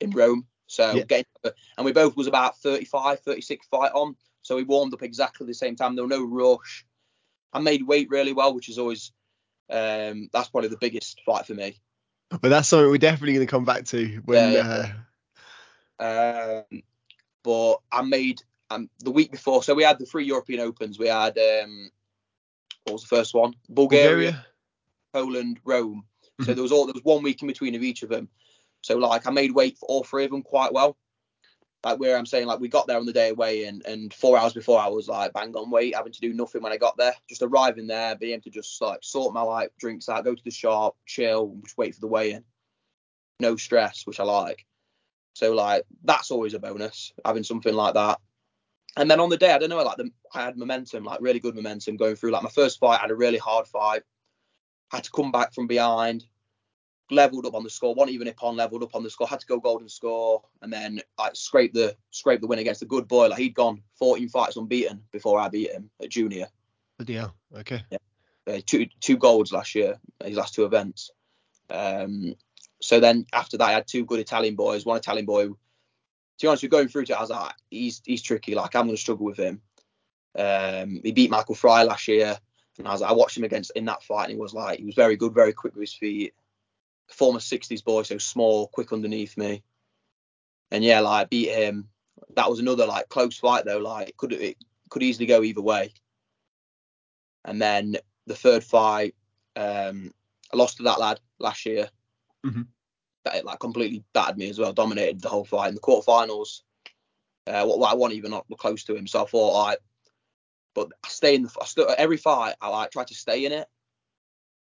in 0.00 0.10
Rome. 0.10 0.44
So 0.66 0.96
Yeah. 0.96 1.04
getting 1.04 1.26
and 1.76 1.84
we 1.84 1.92
both 1.92 2.16
was 2.16 2.26
about 2.26 2.58
35, 2.58 3.20
36 3.20 3.66
fight 3.68 3.92
on. 3.94 4.16
So 4.42 4.56
we 4.56 4.64
warmed 4.64 4.92
up 4.92 5.04
exactly 5.04 5.46
the 5.46 5.54
same 5.54 5.76
time. 5.76 5.94
There 5.94 6.04
was 6.04 6.10
no 6.18 6.24
rush. 6.24 6.84
I 7.52 7.60
made 7.60 7.86
weight 7.86 8.10
really 8.10 8.32
well, 8.32 8.54
which 8.54 8.68
is 8.68 8.78
always 8.78 9.12
um 9.70 10.28
that's 10.32 10.48
probably 10.48 10.68
the 10.68 10.76
biggest 10.80 11.20
fight 11.24 11.46
for 11.46 11.54
me. 11.54 11.76
But 12.30 12.48
that's 12.48 12.68
something 12.68 12.88
we're 12.90 12.98
definitely 12.98 13.34
going 13.34 13.46
to 13.46 13.50
come 13.50 13.64
back 13.64 13.84
to 13.86 14.22
when. 14.24 14.52
Yeah, 14.52 14.92
Uh, 15.98 16.62
Um, 16.72 16.82
but 17.42 17.76
I 17.92 18.02
made 18.02 18.42
um, 18.70 18.88
the 19.00 19.10
week 19.10 19.30
before. 19.30 19.62
So 19.62 19.74
we 19.74 19.82
had 19.82 19.98
the 19.98 20.06
three 20.06 20.24
European 20.24 20.60
Opens. 20.60 20.98
We 20.98 21.08
had 21.08 21.36
um, 21.38 21.90
what 22.84 22.94
was 22.94 23.02
the 23.02 23.08
first 23.08 23.34
one? 23.34 23.54
Bulgaria, 23.68 24.32
Bulgaria. 24.32 24.46
Poland, 25.12 25.60
Rome. 25.64 26.04
So 26.40 26.52
Mhm. 26.52 26.54
there 26.54 26.62
was 26.62 26.72
all 26.72 26.86
there 26.86 26.94
was 26.94 27.04
one 27.04 27.22
week 27.22 27.42
in 27.42 27.48
between 27.48 27.74
of 27.74 27.82
each 27.82 28.02
of 28.02 28.08
them. 28.08 28.28
So 28.82 28.96
like 28.96 29.26
I 29.26 29.30
made 29.30 29.52
weight 29.52 29.78
for 29.78 29.86
all 29.86 30.04
three 30.04 30.24
of 30.24 30.30
them 30.30 30.42
quite 30.42 30.72
well. 30.72 30.96
Like 31.84 31.98
where 31.98 32.16
I'm 32.16 32.26
saying 32.26 32.46
like 32.46 32.60
we 32.60 32.68
got 32.68 32.86
there 32.86 32.98
on 32.98 33.06
the 33.06 33.12
day 33.12 33.30
away 33.30 33.64
and 33.64 33.84
and 33.86 34.14
four 34.14 34.38
hours 34.38 34.52
before 34.52 34.78
I 34.78 34.86
was 34.86 35.08
like 35.08 35.32
bang 35.32 35.54
on 35.56 35.70
weight, 35.70 35.96
having 35.96 36.12
to 36.12 36.20
do 36.20 36.32
nothing 36.32 36.62
when 36.62 36.72
I 36.72 36.76
got 36.76 36.96
there. 36.96 37.14
Just 37.28 37.42
arriving 37.42 37.88
there, 37.88 38.14
being 38.14 38.34
able 38.34 38.42
to 38.42 38.50
just 38.50 38.80
like 38.80 39.00
sort 39.02 39.34
my 39.34 39.42
like 39.42 39.72
drinks 39.78 40.08
out, 40.08 40.24
go 40.24 40.34
to 40.34 40.44
the 40.44 40.50
shop, 40.50 40.96
chill, 41.06 41.56
just 41.64 41.76
wait 41.76 41.94
for 41.94 42.00
the 42.00 42.06
weigh 42.06 42.32
in. 42.32 42.44
No 43.40 43.56
stress, 43.56 44.06
which 44.06 44.20
I 44.20 44.24
like. 44.24 44.64
So 45.34 45.54
like 45.54 45.82
that's 46.04 46.30
always 46.30 46.54
a 46.54 46.60
bonus, 46.60 47.12
having 47.24 47.42
something 47.42 47.74
like 47.74 47.94
that. 47.94 48.20
And 48.96 49.10
then 49.10 49.20
on 49.20 49.30
the 49.30 49.38
day, 49.38 49.50
I 49.50 49.58
don't 49.58 49.70
know, 49.70 49.82
like 49.82 49.96
the, 49.96 50.10
I 50.34 50.42
had 50.42 50.58
momentum, 50.58 51.04
like 51.04 51.20
really 51.22 51.40
good 51.40 51.54
momentum 51.54 51.96
going 51.96 52.14
through. 52.14 52.30
Like 52.30 52.42
my 52.42 52.50
first 52.50 52.78
fight, 52.78 52.98
I 52.98 53.02
had 53.02 53.10
a 53.10 53.16
really 53.16 53.38
hard 53.38 53.66
fight. 53.66 54.02
Had 54.90 55.04
to 55.04 55.10
come 55.10 55.32
back 55.32 55.54
from 55.54 55.66
behind, 55.66 56.26
leveled 57.12 57.46
up 57.46 57.54
on 57.54 57.62
the 57.62 57.70
score, 57.70 57.94
wasn't 57.94 58.14
even 58.14 58.28
upon 58.28 58.56
leveled 58.56 58.82
up 58.82 58.94
on 58.94 59.02
the 59.02 59.10
score, 59.10 59.28
had 59.28 59.40
to 59.40 59.46
go 59.46 59.60
golden 59.60 59.88
score, 59.88 60.42
and 60.62 60.72
then 60.72 61.00
like 61.18 61.36
scrape 61.36 61.72
the 61.72 61.96
scrape 62.10 62.40
the 62.40 62.46
win 62.46 62.58
against 62.58 62.82
a 62.82 62.86
good 62.86 63.06
boy. 63.06 63.28
Like 63.28 63.38
he'd 63.38 63.54
gone 63.54 63.82
14 63.98 64.28
fights 64.28 64.56
unbeaten 64.56 65.02
before 65.12 65.38
I 65.38 65.48
beat 65.48 65.70
him 65.70 65.90
at 66.02 66.10
junior. 66.10 66.46
Hell. 67.90 68.00
Okay. 68.50 68.56
Uh, 68.56 68.60
two 68.66 68.86
two 69.00 69.16
golds 69.16 69.52
last 69.52 69.74
year, 69.74 69.98
his 70.24 70.36
last 70.36 70.54
two 70.54 70.64
events. 70.64 71.10
Um, 71.70 72.34
so 72.80 72.98
then 73.00 73.26
after 73.32 73.56
that, 73.56 73.68
I 73.68 73.72
had 73.72 73.86
two 73.86 74.04
good 74.04 74.20
Italian 74.20 74.56
boys. 74.56 74.84
One 74.84 74.96
Italian 74.96 75.26
boy, 75.26 75.46
to 75.46 75.56
be 76.40 76.48
honest, 76.48 76.62
we're 76.62 76.68
going 76.68 76.88
through 76.88 77.04
to 77.06 77.12
it. 77.12 77.16
I 77.16 77.20
was 77.20 77.30
like, 77.30 77.54
he's 77.70 78.02
he's 78.04 78.22
tricky. 78.22 78.54
Like 78.54 78.74
I'm 78.74 78.86
going 78.86 78.96
to 78.96 79.00
struggle 79.00 79.26
with 79.26 79.38
him. 79.38 79.60
Um, 80.36 81.00
he 81.04 81.12
beat 81.12 81.30
Michael 81.30 81.54
Fry 81.54 81.84
last 81.84 82.08
year, 82.08 82.36
and 82.78 82.88
I 82.88 82.92
was 82.92 83.00
like, 83.00 83.10
I 83.10 83.14
watched 83.14 83.36
him 83.36 83.44
against 83.44 83.72
in 83.76 83.84
that 83.84 84.02
fight, 84.02 84.24
and 84.24 84.32
he 84.32 84.38
was 84.38 84.54
like 84.54 84.78
he 84.78 84.84
was 84.84 84.94
very 84.94 85.16
good, 85.16 85.34
very 85.34 85.52
quick 85.52 85.74
with 85.74 85.82
his 85.82 85.94
feet. 85.94 86.34
Former 87.12 87.38
60s 87.38 87.84
boy, 87.84 88.02
so 88.02 88.18
small, 88.18 88.68
quick 88.68 88.92
underneath 88.92 89.36
me. 89.36 89.62
And 90.70 90.82
yeah, 90.82 91.00
like 91.00 91.30
beat 91.30 91.50
him. 91.50 91.88
That 92.34 92.48
was 92.48 92.58
another 92.58 92.86
like 92.86 93.08
close 93.08 93.38
fight 93.38 93.64
though. 93.64 93.78
Like 93.78 94.16
could 94.16 94.32
it 94.32 94.56
could 94.88 95.02
easily 95.02 95.26
go 95.26 95.42
either 95.42 95.60
way. 95.60 95.92
And 97.44 97.60
then 97.60 97.96
the 98.26 98.34
third 98.34 98.64
fight, 98.64 99.14
um, 99.56 100.12
I 100.52 100.56
lost 100.56 100.78
to 100.78 100.84
that 100.84 101.00
lad 101.00 101.20
last 101.38 101.66
year. 101.66 101.88
Mm-hmm. 102.46 102.62
That 103.24 103.44
like 103.44 103.58
completely 103.60 104.04
battered 104.14 104.38
me 104.38 104.48
as 104.48 104.58
well, 104.58 104.72
dominated 104.72 105.20
the 105.20 105.28
whole 105.28 105.44
fight 105.44 105.68
in 105.68 105.74
the 105.74 105.80
quarterfinals. 105.80 106.62
Uh, 107.46 107.64
what, 107.64 107.78
what 107.78 107.92
I 107.92 107.94
wasn't 107.94 108.18
even 108.18 108.30
not 108.30 108.46
close 108.58 108.84
to 108.84 108.96
him, 108.96 109.06
so 109.06 109.22
I 109.22 109.26
thought, 109.26 109.50
all 109.50 109.66
right. 109.66 109.78
But 110.74 110.88
I 111.04 111.08
stay 111.08 111.34
in 111.34 111.42
the 111.42 111.50
I 111.60 111.66
still, 111.66 111.94
every 111.98 112.16
fight. 112.16 112.54
I 112.60 112.68
like 112.68 112.90
try 112.90 113.04
to 113.04 113.14
stay 113.14 113.44
in 113.44 113.52
it 113.52 113.68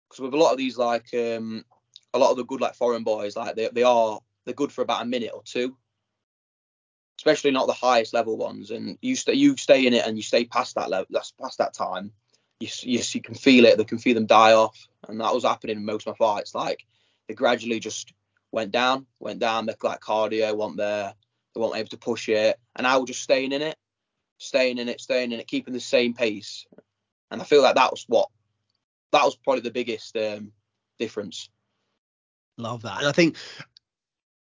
because 0.08 0.22
with 0.22 0.34
a 0.34 0.36
lot 0.36 0.52
of 0.52 0.58
these 0.58 0.78
like 0.78 1.06
um, 1.14 1.64
a 2.14 2.18
lot 2.18 2.30
of 2.30 2.36
the 2.36 2.44
good 2.44 2.60
like 2.60 2.74
foreign 2.74 3.04
boys, 3.04 3.36
like 3.36 3.56
they 3.56 3.68
they 3.72 3.82
are 3.82 4.20
they're 4.44 4.54
good 4.54 4.72
for 4.72 4.82
about 4.82 5.02
a 5.02 5.06
minute 5.06 5.32
or 5.34 5.42
two. 5.44 5.76
Especially 7.18 7.50
not 7.50 7.66
the 7.66 7.72
highest 7.72 8.14
level 8.14 8.36
ones, 8.36 8.70
and 8.70 8.96
you 9.02 9.16
stay 9.16 9.34
you 9.34 9.56
stay 9.56 9.86
in 9.86 9.94
it 9.94 10.06
and 10.06 10.16
you 10.16 10.22
stay 10.22 10.44
past 10.44 10.76
that 10.76 10.90
level, 10.90 11.06
that's 11.10 11.32
past 11.32 11.58
that 11.58 11.74
time. 11.74 12.12
You, 12.60 12.68
you, 12.82 13.00
you 13.12 13.20
can 13.20 13.34
feel 13.34 13.64
it. 13.66 13.76
They 13.76 13.84
can 13.84 13.98
feel 13.98 14.14
them 14.14 14.26
die 14.26 14.52
off, 14.52 14.88
and 15.08 15.20
that 15.20 15.34
was 15.34 15.44
happening 15.44 15.76
in 15.76 15.84
most 15.84 16.06
of 16.06 16.18
my 16.18 16.26
fights. 16.26 16.54
Like 16.54 16.86
they 17.26 17.34
gradually 17.34 17.80
just 17.80 18.12
went 18.52 18.72
down, 18.72 19.06
went 19.20 19.40
down. 19.40 19.66
Their 19.66 19.76
like 19.82 20.00
cardio 20.00 20.56
weren't 20.56 20.76
there. 20.76 21.14
They 21.54 21.60
weren't 21.60 21.76
able 21.76 21.88
to 21.90 21.98
push 21.98 22.28
it, 22.28 22.58
and 22.76 22.86
I 22.86 22.96
was 22.96 23.08
just 23.08 23.22
staying 23.22 23.52
in 23.52 23.62
it, 23.62 23.76
staying 24.38 24.78
in 24.78 24.88
it, 24.88 25.00
staying 25.00 25.32
in 25.32 25.40
it, 25.40 25.48
keeping 25.48 25.74
the 25.74 25.80
same 25.80 26.14
pace. 26.14 26.66
And 27.30 27.42
I 27.42 27.44
feel 27.44 27.62
like 27.62 27.74
that 27.74 27.90
was 27.90 28.04
what 28.08 28.28
that 29.12 29.24
was 29.24 29.36
probably 29.36 29.62
the 29.62 29.70
biggest 29.70 30.16
um, 30.16 30.52
difference. 30.98 31.50
Love 32.58 32.82
that. 32.82 32.98
And 32.98 33.06
I 33.06 33.12
think 33.12 33.36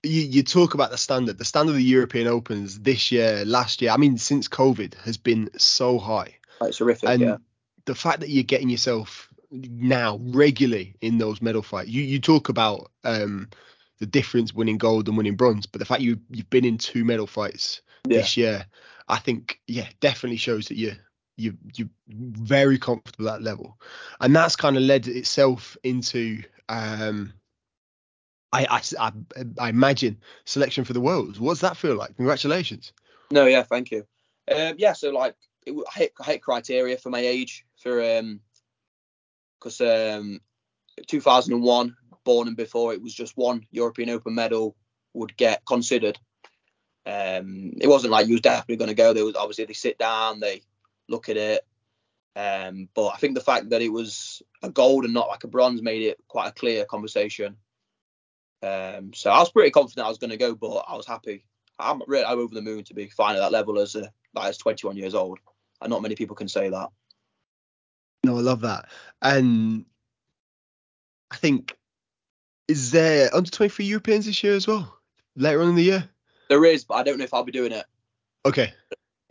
you, 0.03 0.23
you 0.23 0.43
talk 0.43 0.75
about 0.75 0.91
the 0.91 0.99
standard. 0.99 1.39
The 1.39 1.45
standard 1.45 1.73
of 1.73 1.77
the 1.77 1.83
European 1.83 2.29
Opens 2.29 2.79
this 2.81 3.11
year, 3.13 3.45
last 3.45 3.83
year, 3.83 3.91
I 3.91 3.97
mean, 3.97 4.19
since 4.19 4.49
COVID 4.49 4.95
has 5.05 5.17
been 5.17 5.51
so 5.59 5.99
high. 5.99 6.37
Like, 6.61 6.69
it's 6.71 6.79
horrific. 6.79 7.09
and 7.09 7.21
yeah. 7.21 7.37
the 7.85 7.95
fact 7.95 8.21
that 8.21 8.31
you're 8.31 8.45
getting 8.45 8.71
yourself 8.71 9.29
now 9.51 10.19
regularly 10.21 10.97
in 11.01 11.19
those 11.19 11.43
medal 11.43 11.63
fights, 11.63 11.91
you, 11.91 12.03
you 12.03 12.21
talk 12.21 12.49
about 12.49 12.91
um, 13.03 13.49
the 13.99 14.07
difference 14.07 14.55
winning 14.55 14.79
gold 14.79 15.09
and 15.09 15.17
winning 15.17 15.37
bronze, 15.37 15.67
but 15.67 15.79
the 15.79 15.85
fact 15.85 16.03
you 16.03 16.21
you've 16.31 16.51
been 16.51 16.65
in 16.65 16.79
two 16.79 17.05
medal 17.05 17.27
fights 17.27 17.83
Yeah. 18.07 18.19
this 18.19 18.37
year, 18.37 18.67
I 19.09 19.19
think 19.19 19.61
yeah, 19.67 19.89
definitely 20.01 20.37
shows 20.39 20.69
that 20.69 20.77
you 20.77 20.93
you 21.37 21.57
you're 21.75 21.89
very 22.09 22.79
comfortable 22.79 23.29
at 23.29 23.39
that 23.39 23.43
level, 23.43 23.79
and 24.21 24.35
that's 24.35 24.57
kind 24.57 24.77
of 24.77 24.83
led 24.83 25.07
itself 25.09 25.77
into 25.83 26.43
um. 26.69 27.33
I, 28.55 28.81
I, 28.99 29.13
I, 29.59 29.69
imagine 29.69 30.19
selection 30.45 30.85
for 30.85 30.93
the 30.93 31.01
worlds. 31.01 31.41
What's 31.41 31.61
that 31.61 31.77
feel 31.77 31.97
like? 31.97 32.17
Congratulations. 32.17 32.93
No, 33.31 33.47
yeah, 33.47 33.63
thank 33.63 33.91
you. 33.91 34.07
Um, 34.51 34.75
yeah, 34.79 34.93
so 34.93 35.11
like 35.11 35.35
it, 35.67 35.75
I 35.95 35.99
hit, 35.99 36.13
I 36.21 36.25
hit 36.25 36.43
criteria 36.43 36.97
for 36.99 37.11
my 37.11 37.21
age 37.21 37.65
for 37.79 38.03
um 38.19 38.41
because 39.59 39.81
um 39.81 40.41
2001 41.07 41.97
born 42.25 42.49
and 42.49 42.57
before 42.57 42.93
it 42.93 43.03
was 43.03 43.15
just 43.15 43.37
one 43.37 43.67
European 43.71 44.11
Open 44.11 44.35
medal 44.35 44.77
would 45.13 45.37
get 45.37 45.65
considered. 45.67 46.19
Um, 47.07 47.73
it 47.81 47.89
wasn't 47.89 48.13
like 48.13 48.27
you 48.27 48.35
was 48.35 48.41
definitely 48.41 48.77
going 48.77 48.89
to 48.89 48.95
go. 48.95 49.13
There 49.13 49.25
was 49.25 49.37
obviously 49.37 49.67
they 49.67 49.75
sit 49.75 49.99
down, 49.99 50.41
they 50.41 50.63
look 51.09 51.29
at 51.29 51.37
it. 51.37 51.63
Um, 52.37 52.89
but 52.95 53.09
I 53.09 53.17
think 53.17 53.35
the 53.35 53.41
fact 53.41 53.71
that 53.71 53.83
it 53.83 53.93
was 53.93 54.43
a 54.63 54.71
gold 54.71 55.05
and 55.05 55.15
not 55.15 55.29
like 55.29 55.45
a 55.45 55.49
bronze 55.49 55.83
made 55.83 56.03
it 56.03 56.19
quite 56.27 56.49
a 56.49 56.53
clear 56.53 56.85
conversation. 56.85 57.57
Um, 58.65 59.13
so 59.13 59.31
I 59.31 59.41
was 59.41 59.51
pretty 59.51 59.71
confident 59.71 60.07
I 60.07 60.09
was 60.09 60.19
going 60.19 60.31
to 60.31 60.37
go, 60.37 60.55
but 60.55 60.85
I 60.89 60.97
was 60.97 61.07
happy. 61.07 61.45
I'm 61.79 62.03
really 62.07 62.25
I'm 62.25 62.39
over 62.39 62.55
the 62.55 62.63
moon 62.63 62.85
to 62.85 62.95
be 62.95 63.09
fine 63.09 63.37
at 63.37 63.41
that 63.41 63.53
level 63.53 63.79
as 63.79 63.95
a 63.95 64.11
like 64.35 64.49
as 64.49 64.59
21 64.59 64.97
years 64.97 65.15
old. 65.15 65.39
And 65.81 65.91
not 65.91 66.03
many 66.03 66.15
people 66.15 66.37
can 66.37 66.49
say 66.49 66.71
that. 66.71 66.89
No, 68.25 68.39
I 68.39 68.41
love 68.41 68.61
that. 68.63 68.87
And 69.21 69.85
I 71.31 71.37
think 71.37 71.77
is 72.69 72.91
there 72.91 73.35
under 73.35 73.51
23 73.51 73.85
Europeans 73.85 74.27
this 74.27 74.43
year 74.43 74.55
as 74.55 74.67
well? 74.67 74.99
Later 75.37 75.61
on 75.61 75.71
in 75.71 75.75
the 75.75 75.83
year? 75.83 76.09
There 76.49 76.65
is, 76.65 76.85
but 76.85 76.95
I 76.95 77.03
don't 77.03 77.19
know 77.19 77.25
if 77.25 77.35
I'll 77.35 77.45
be 77.45 77.53
doing 77.53 77.73
it. 77.73 77.85
Okay. 78.47 78.73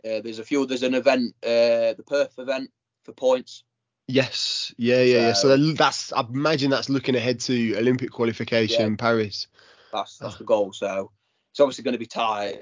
Uh, 0.04 0.20
there's 0.20 0.38
a 0.38 0.44
few. 0.44 0.66
There's 0.66 0.82
an 0.82 0.94
event, 0.94 1.34
uh, 1.42 1.94
the 1.94 2.04
Perth 2.06 2.38
event 2.38 2.70
for 3.04 3.12
points. 3.12 3.64
Yes. 4.06 4.74
Yeah, 4.76 5.02
yeah, 5.02 5.20
yeah. 5.28 5.32
So 5.32 5.56
that's 5.74 6.12
I 6.12 6.20
imagine 6.20 6.70
that's 6.70 6.88
looking 6.90 7.16
ahead 7.16 7.40
to 7.40 7.76
Olympic 7.78 8.10
qualification 8.10 8.90
Yeah. 8.90 8.96
Paris. 8.96 9.46
That's 9.92 10.18
that's 10.18 10.34
Oh. 10.34 10.38
the 10.38 10.44
goal. 10.44 10.72
So 10.72 11.10
it's 11.52 11.60
obviously 11.60 11.84
going 11.84 11.92
to 11.94 11.98
be 11.98 12.06
tight. 12.06 12.58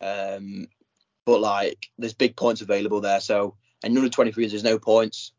Um, 0.00 0.68
but 1.26 1.40
like 1.40 1.86
there's 1.98 2.14
big 2.14 2.36
points 2.36 2.60
available 2.60 3.00
there. 3.00 3.20
So 3.20 3.56
and 3.82 3.96
under 3.96 4.08
23s 4.10 4.50
there's 4.50 4.64
no 4.64 4.78
points. 4.78 5.32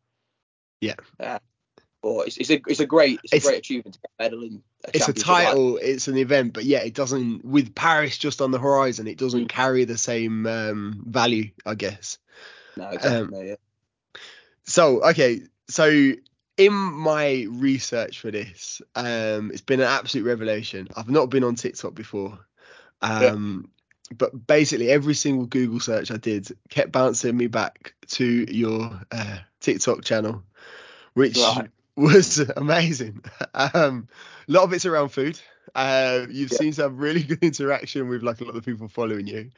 Yeah. 0.81 0.95
Uh, 1.19 1.39
But 2.03 2.27
it's, 2.27 2.38
it's 2.38 2.50
a 2.50 2.61
it's 2.67 2.79
a 2.79 2.85
great 2.85 3.19
it's, 3.23 3.33
It's- 3.33 3.45
a 3.45 3.47
great 3.50 3.59
achievement 3.59 3.93
to 3.95 4.00
get 4.01 4.11
a 4.19 4.23
medal 4.23 4.43
in 4.43 4.63
a 4.83 4.89
it's 4.89 5.07
a 5.07 5.13
championship 5.13 5.27
like- 5.27 5.45
title, 5.47 5.77
it's 5.77 6.07
an 6.07 6.17
event, 6.17 6.53
but 6.53 6.65
yeah, 6.65 6.79
it 6.79 6.93
doesn't 6.95 7.45
with 7.45 7.73
Paris 7.75 8.17
just 8.17 8.41
on 8.41 8.50
the 8.51 8.57
horizon, 8.59 9.07
it 9.07 9.15
Mm. 9.17 9.19
doesn't 9.19 9.47
carry 9.47 9.85
the 9.85 9.97
same 9.97 10.45
um, 10.47 11.03
value, 11.07 11.51
I 11.65 11.75
guess. 11.75 12.17
No, 12.75 12.88
Um, 12.88 12.93
exactly. 12.95 13.47
yeah. 13.50 13.55
So 14.65 15.03
okay, 15.10 15.41
so 15.70 16.13
in 16.58 16.74
my 16.74 17.46
research 17.50 18.20
for 18.20 18.32
this, 18.32 18.82
um, 18.96 19.51
it's 19.51 19.62
been 19.62 19.80
an 19.80 19.88
absolute 19.88 20.25
revelation. 20.25 20.88
I've 20.96 21.10
not 21.10 21.30
been 21.30 21.44
on 21.44 21.56
TikTok 21.56 21.96
before, 21.96 22.39
um, 23.01 23.70
but 24.15 24.46
basically 24.48 24.89
every 24.89 25.13
single 25.13 25.46
Google 25.46 25.80
search 25.80 26.12
I 26.12 26.18
did 26.18 26.50
kept 26.70 26.91
bouncing 26.91 27.36
me 27.38 27.48
back 27.48 27.94
to 28.10 28.25
your 28.25 29.01
uh, 29.12 29.38
TikTok 29.62 30.03
channel, 30.03 30.44
which 31.13 31.38
Right. 31.38 31.70
was 31.96 32.39
amazing. 32.39 33.24
Um, 33.53 34.08
a 34.48 34.51
lot 34.51 34.63
of 34.63 34.74
it's 34.74 34.86
around 34.86 35.10
food. 35.10 35.39
Uh, 35.75 36.25
you've 36.30 36.51
Yeah. 36.51 36.58
seemed 36.58 36.74
to 36.75 36.84
have 36.84 37.00
really 37.00 37.24
good 37.25 37.44
interaction 37.44 38.08
with 38.10 38.24
like 38.24 38.41
a 38.41 38.44
lot 38.44 38.56
of 38.56 38.63
the 38.63 38.72
people 38.72 38.88
following 38.88 39.27
you. 39.27 39.51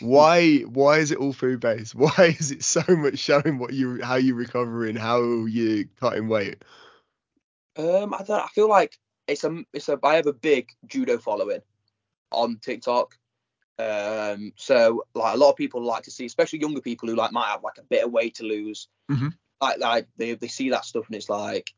Why 0.00 0.58
why 0.60 0.98
is 0.98 1.10
it 1.10 1.18
all 1.18 1.32
food 1.32 1.60
based? 1.60 1.94
Why 1.96 2.36
is 2.38 2.50
it 2.50 2.64
so 2.64 2.82
much 2.88 3.18
showing 3.18 3.58
what 3.58 3.72
you 3.72 4.02
how 4.02 4.16
you 4.16 4.34
recovering, 4.34 4.96
how 4.96 5.22
you 5.46 5.88
cutting 5.98 6.28
weight? 6.28 6.62
Um, 7.76 8.14
I 8.14 8.22
don't. 8.22 8.44
I 8.44 8.48
feel 8.48 8.68
like 8.68 8.98
it's 9.26 9.44
a 9.44 9.62
it's 9.72 9.88
a. 9.88 9.98
I 10.02 10.16
have 10.16 10.26
a 10.26 10.32
big 10.32 10.70
judo 10.86 11.18
following 11.18 11.60
on 12.30 12.58
TikTok. 12.58 13.16
Um, 13.78 14.52
so 14.56 15.04
like 15.14 15.34
a 15.34 15.38
lot 15.38 15.50
of 15.50 15.56
people 15.56 15.82
like 15.82 16.02
to 16.04 16.10
see, 16.10 16.26
especially 16.26 16.60
younger 16.60 16.80
people 16.82 17.08
who 17.08 17.14
like 17.14 17.32
might 17.32 17.48
have 17.48 17.62
like 17.62 17.78
a 17.78 17.84
bit 17.84 18.04
of 18.04 18.12
weight 18.12 18.34
to 18.36 18.44
lose. 18.44 18.88
Mhm. 19.10 19.32
Like 19.60 19.78
like 19.78 20.08
they 20.16 20.34
they 20.34 20.48
see 20.48 20.70
that 20.70 20.84
stuff 20.84 21.06
and 21.06 21.16
it's 21.16 21.30
like 21.30 21.72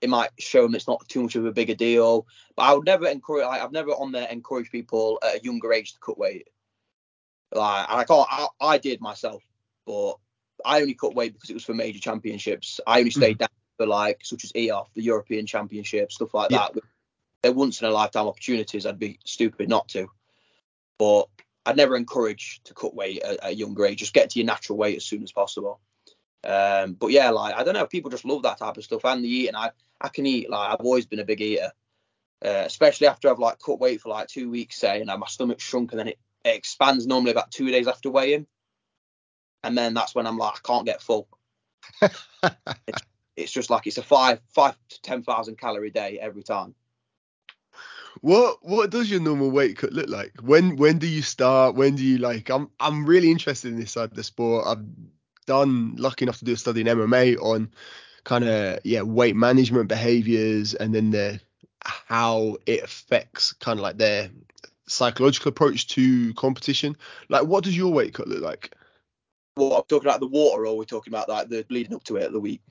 it 0.00 0.10
might 0.10 0.30
show 0.38 0.62
them 0.62 0.74
it's 0.74 0.88
not 0.88 1.06
too 1.08 1.22
much 1.22 1.36
of 1.36 1.46
a 1.46 1.52
bigger 1.52 1.74
deal. 1.74 2.26
But 2.56 2.62
I 2.64 2.74
would 2.74 2.86
never 2.86 3.06
encourage. 3.06 3.46
Like, 3.46 3.62
I've 3.62 3.72
never 3.72 3.90
on 3.90 4.12
there 4.12 4.28
encouraged 4.28 4.72
people 4.72 5.18
at 5.22 5.36
a 5.36 5.44
younger 5.44 5.72
age 5.72 5.92
to 5.94 6.00
cut 6.00 6.18
weight. 6.18 6.48
Like 7.54 7.88
and 7.90 8.00
I 8.00 8.04
can't. 8.04 8.26
I, 8.30 8.46
I 8.60 8.78
did 8.78 9.00
myself, 9.00 9.42
but 9.86 10.14
I 10.64 10.80
only 10.80 10.94
cut 10.94 11.14
weight 11.14 11.32
because 11.34 11.50
it 11.50 11.54
was 11.54 11.64
for 11.64 11.74
major 11.74 12.00
championships. 12.00 12.80
I 12.86 12.98
only 12.98 13.10
stayed 13.10 13.38
down 13.38 13.48
for 13.76 13.86
like 13.86 14.20
such 14.24 14.44
as 14.44 14.52
EOF, 14.52 14.86
the 14.94 15.02
European 15.02 15.46
Championship, 15.46 16.12
stuff 16.12 16.34
like 16.34 16.50
Yeah. 16.50 16.68
that. 16.72 16.82
They're 17.42 17.52
once 17.52 17.80
in 17.80 17.86
a 17.86 17.90
lifetime 17.90 18.26
opportunities. 18.26 18.86
I'd 18.86 18.98
be 18.98 19.18
stupid 19.24 19.68
not 19.68 19.88
to. 19.88 20.08
But 20.98 21.28
I'd 21.66 21.76
never 21.76 21.96
encourage 21.96 22.60
to 22.64 22.74
cut 22.74 22.94
weight 22.94 23.22
at, 23.22 23.44
at 23.44 23.50
a 23.52 23.54
younger 23.54 23.84
age. 23.86 23.98
Just 23.98 24.14
get 24.14 24.30
to 24.30 24.38
your 24.38 24.46
natural 24.46 24.78
weight 24.78 24.96
as 24.96 25.04
soon 25.04 25.22
as 25.22 25.32
possible. 25.32 25.80
Um, 26.44 26.94
but 26.94 27.10
yeah, 27.10 27.30
like 27.30 27.54
I 27.54 27.64
don't 27.64 27.74
know, 27.74 27.86
people 27.86 28.10
just 28.10 28.24
love 28.24 28.42
that 28.42 28.58
type 28.58 28.76
of 28.76 28.84
stuff. 28.84 29.04
And 29.04 29.24
the 29.24 29.28
eating, 29.28 29.56
I 29.56 29.70
I 30.00 30.08
can 30.08 30.26
eat. 30.26 30.50
Like 30.50 30.72
I've 30.72 30.84
always 30.84 31.06
been 31.06 31.20
a 31.20 31.24
big 31.24 31.40
eater, 31.40 31.72
uh, 32.44 32.64
especially 32.66 33.06
after 33.06 33.30
I've 33.30 33.38
like 33.38 33.58
cut 33.64 33.80
weight 33.80 34.00
for 34.00 34.10
like 34.10 34.28
two 34.28 34.50
weeks, 34.50 34.76
say, 34.76 35.00
and 35.00 35.06
my 35.06 35.26
stomach 35.26 35.60
shrunk, 35.60 35.92
and 35.92 35.98
then 36.00 36.08
it, 36.08 36.18
it 36.44 36.56
expands 36.56 37.06
normally 37.06 37.32
about 37.32 37.50
two 37.50 37.70
days 37.70 37.88
after 37.88 38.10
weighing, 38.10 38.46
and 39.62 39.76
then 39.76 39.94
that's 39.94 40.14
when 40.14 40.26
I'm 40.26 40.38
like 40.38 40.54
I 40.54 40.66
can't 40.66 40.86
get 40.86 41.02
full. 41.02 41.28
It's 43.36 43.52
just 43.52 43.70
like 43.70 43.86
it's 43.86 43.98
a 43.98 44.02
five 44.02 44.40
five 44.52 44.76
to 44.90 45.02
ten 45.02 45.22
thousand 45.22 45.58
calorie 45.58 45.90
day 45.90 46.18
every 46.20 46.42
time. 46.42 46.74
What 48.20 48.58
what 48.62 48.90
does 48.90 49.10
your 49.10 49.20
normal 49.20 49.50
weight 49.50 49.76
cut 49.76 49.92
look 49.92 50.08
like? 50.08 50.32
When 50.40 50.76
when 50.76 50.98
do 50.98 51.06
you 51.06 51.22
start? 51.22 51.74
When 51.74 51.96
do 51.96 52.04
you 52.04 52.18
like? 52.18 52.48
I'm 52.50 52.70
I'm 52.78 53.04
really 53.04 53.30
interested 53.30 53.72
in 53.72 53.80
this 53.80 53.92
side 53.92 54.10
of 54.10 54.16
the 54.16 54.22
sport. 54.22 54.66
I've 54.66 54.84
done 55.46 55.96
lucky 55.96 56.24
enough 56.24 56.38
to 56.38 56.44
do 56.44 56.52
a 56.52 56.56
study 56.56 56.82
in 56.82 56.86
MMA 56.86 57.36
on 57.42 57.70
kind 58.22 58.44
of 58.44 58.78
yeah 58.84 59.02
weight 59.02 59.36
management 59.36 59.88
behaviors 59.88 60.74
and 60.74 60.94
then 60.94 61.10
the 61.10 61.40
how 61.84 62.56
it 62.66 62.82
affects 62.82 63.52
kind 63.54 63.78
of 63.78 63.82
like 63.82 63.98
their 63.98 64.30
psychological 64.86 65.48
approach 65.50 65.88
to 65.88 66.34
competition. 66.34 66.96
Like 67.28 67.44
what 67.44 67.64
does 67.64 67.76
your 67.76 67.92
weight 67.92 68.14
cut 68.14 68.28
look 68.28 68.42
like? 68.42 68.74
What 69.56 69.76
I'm 69.76 69.84
talking 69.84 70.08
about 70.08 70.20
the 70.20 70.26
water, 70.26 70.66
or 70.66 70.76
we're 70.76 70.84
talking 70.84 71.12
about 71.12 71.28
like 71.28 71.48
the 71.48 71.64
leading 71.70 71.94
up 71.94 72.04
to 72.04 72.16
it 72.16 72.26
of 72.26 72.32
the 72.32 72.40
week. 72.40 72.62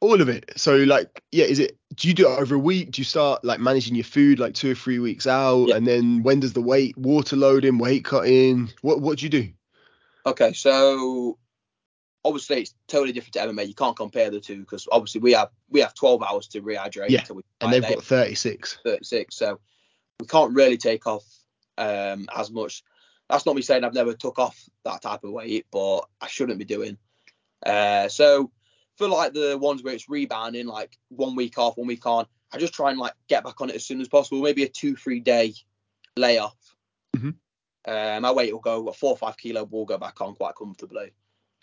All 0.00 0.20
of 0.20 0.28
it. 0.28 0.50
So 0.56 0.76
like 0.78 1.22
yeah, 1.30 1.44
is 1.44 1.60
it 1.60 1.78
do 1.94 2.08
you 2.08 2.14
do 2.14 2.28
it 2.28 2.40
over 2.40 2.56
a 2.56 2.58
week? 2.58 2.92
Do 2.92 3.00
you 3.00 3.04
start 3.04 3.44
like 3.44 3.60
managing 3.60 3.94
your 3.94 4.04
food 4.04 4.40
like 4.40 4.54
two 4.54 4.72
or 4.72 4.74
three 4.74 4.98
weeks 4.98 5.26
out? 5.26 5.68
Yeah. 5.68 5.76
And 5.76 5.86
then 5.86 6.22
when 6.22 6.40
does 6.40 6.52
the 6.52 6.62
weight 6.62 6.96
water 6.98 7.36
loading, 7.36 7.78
weight 7.78 8.04
cutting? 8.04 8.70
What 8.80 9.00
what 9.00 9.18
do 9.18 9.26
you 9.26 9.30
do? 9.30 9.48
Okay, 10.26 10.52
so 10.52 11.38
obviously 12.24 12.62
it's 12.62 12.74
totally 12.88 13.12
different 13.12 13.34
to 13.34 13.40
MMA. 13.40 13.68
You 13.68 13.74
can't 13.74 13.96
compare 13.96 14.30
the 14.30 14.40
two 14.40 14.60
because 14.60 14.86
obviously 14.90 15.20
we 15.20 15.32
have 15.32 15.50
we 15.70 15.80
have 15.80 15.94
12 15.94 16.22
hours 16.22 16.46
to 16.48 16.62
rehydrate. 16.62 17.10
Yeah, 17.10 17.20
until 17.20 17.36
we 17.36 17.42
And 17.60 17.72
they've 17.72 17.82
got 17.82 18.02
36. 18.02 18.78
36, 18.84 19.36
so 19.36 19.60
we 20.20 20.26
can't 20.26 20.54
really 20.54 20.76
take 20.76 21.06
off 21.06 21.24
um, 21.78 22.28
as 22.34 22.50
much. 22.50 22.82
That's 23.28 23.46
not 23.46 23.56
me 23.56 23.62
saying 23.62 23.84
I've 23.84 23.94
never 23.94 24.12
took 24.12 24.38
off 24.38 24.68
that 24.84 25.02
type 25.02 25.24
of 25.24 25.30
weight, 25.30 25.66
but 25.70 26.00
I 26.20 26.28
shouldn't 26.28 26.58
be 26.58 26.64
doing. 26.64 26.98
Uh, 27.64 28.08
so 28.08 28.50
for 28.96 29.08
like 29.08 29.32
the 29.32 29.56
ones 29.58 29.82
where 29.82 29.94
it's 29.94 30.08
rebounding, 30.08 30.66
like 30.66 30.98
one 31.08 31.34
week 31.34 31.58
off, 31.58 31.76
one 31.76 31.86
week 31.86 32.04
on, 32.06 32.26
I 32.52 32.58
just 32.58 32.74
try 32.74 32.90
and 32.90 32.98
like 32.98 33.14
get 33.28 33.44
back 33.44 33.60
on 33.60 33.70
it 33.70 33.76
as 33.76 33.86
soon 33.86 34.00
as 34.00 34.08
possible. 34.08 34.42
Maybe 34.42 34.64
a 34.64 34.68
two, 34.68 34.96
three 34.96 35.20
day 35.20 35.54
layoff. 36.16 36.56
Mhm. 37.16 37.36
Uh, 37.84 38.20
my 38.20 38.30
weight 38.30 38.52
will 38.52 38.60
go 38.60 38.88
a 38.88 38.92
four 38.92 39.10
or 39.10 39.16
five 39.16 39.36
kilo 39.36 39.64
will 39.64 39.86
go 39.86 39.98
back 39.98 40.20
on 40.20 40.34
quite 40.34 40.54
comfortably. 40.56 41.12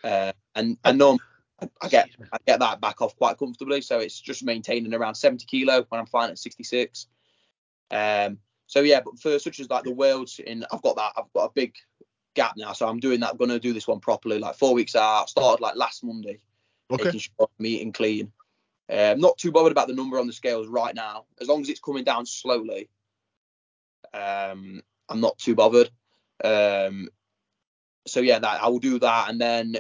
Uh, 0.04 0.32
and 0.56 0.78
and 0.84 0.98
normally 0.98 1.22
I, 1.62 1.70
I 1.82 1.90
get 1.90 2.10
I 2.34 2.38
get 2.48 2.60
that 2.60 2.82
back 2.82 3.02
off 3.02 3.16
quite 3.16 3.38
comfortably. 3.38 3.82
So 3.82 4.00
it's 4.00 4.20
just 4.20 4.44
maintaining 4.44 4.94
around 4.94 5.16
70 5.16 5.46
kilo 5.46 5.86
when 5.90 6.00
I'm 6.00 6.08
fine 6.08 6.30
at 6.30 6.40
66. 6.40 7.08
Um, 7.92 8.40
so 8.70 8.82
yeah, 8.82 9.02
but 9.04 9.20
for 9.20 9.40
such 9.40 9.60
as 9.60 9.68
like 9.68 9.84
the 9.84 9.92
worlds 9.92 10.40
in, 10.40 10.64
I've 10.72 10.84
got 10.84 10.96
that, 10.98 11.14
I've 11.18 11.34
got 11.34 11.46
a 11.46 11.52
big 11.56 11.74
gap 12.36 12.54
now. 12.56 12.72
So 12.74 12.88
I'm 12.88 13.00
doing 13.00 13.20
that, 13.22 13.32
I'm 13.32 13.38
going 13.38 13.50
to 13.50 13.60
do 13.60 13.74
this 13.74 13.88
one 13.88 14.00
properly, 14.00 14.38
like 14.38 14.56
four 14.58 14.76
weeks 14.76 14.96
out. 14.96 15.28
Started 15.28 15.60
like 15.60 15.76
last 15.76 16.04
Monday, 16.04 16.40
Okay. 16.92 17.06
making 17.06 17.20
sure 17.20 17.50
I'm 17.60 17.66
eating 17.66 17.92
clean. 17.92 18.32
Um, 18.88 19.20
not 19.20 19.40
too 19.40 19.52
bothered 19.52 19.72
about 19.72 19.88
the 19.88 19.96
number 19.96 20.20
on 20.20 20.28
the 20.28 20.34
scales 20.34 20.68
right 20.68 20.94
now, 20.94 21.26
as 21.42 21.48
long 21.48 21.62
as 21.62 21.70
it's 21.70 21.80
coming 21.80 22.04
down 22.04 22.28
slowly. 22.28 22.90
Um, 24.14 24.84
I'm 25.10 25.20
not 25.20 25.40
too 25.40 25.56
bothered. 25.56 25.90
Um, 26.44 27.10
so 28.06 28.20
yeah, 28.20 28.38
that 28.38 28.62
I 28.62 28.68
will 28.68 28.78
do 28.78 29.00
that, 29.00 29.32
and 29.32 29.42
then 29.42 29.78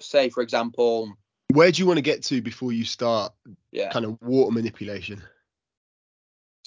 say 0.00 0.30
for 0.30 0.42
example, 0.42 1.14
Where 1.52 1.70
do 1.70 1.82
you 1.82 1.86
want 1.86 1.98
to 1.98 2.02
get 2.02 2.22
to 2.24 2.40
before 2.40 2.72
you 2.72 2.86
start 2.86 3.34
yeah, 3.70 3.90
kind 3.90 4.06
of 4.06 4.16
water 4.22 4.50
manipulation? 4.50 5.22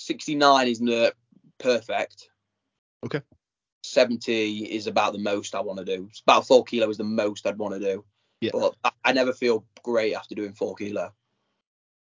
69 0.06 0.68
is 0.68 0.80
the 0.80 1.14
perfect. 1.58 2.30
Okay. 3.06 3.22
70 3.84 4.66
is 4.66 4.88
about 4.88 5.14
the 5.14 5.20
most 5.20 5.56
I 5.56 5.62
want 5.62 5.80
to 5.80 5.86
do. 5.86 6.08
It's 6.10 6.22
about 6.22 6.48
four 6.48 6.64
kilo 6.64 6.90
is 6.90 6.98
the 6.98 7.04
most 7.04 7.46
I'd 7.48 7.58
want 7.58 7.74
to 7.74 7.80
do. 7.80 8.06
Yeah. 8.42 8.52
But 8.54 8.76
I, 8.84 8.92
I 9.04 9.14
never 9.14 9.34
feel 9.34 9.66
great 9.84 10.14
after 10.14 10.36
doing 10.36 10.54
four 10.54 10.76
kilo. 10.76 11.12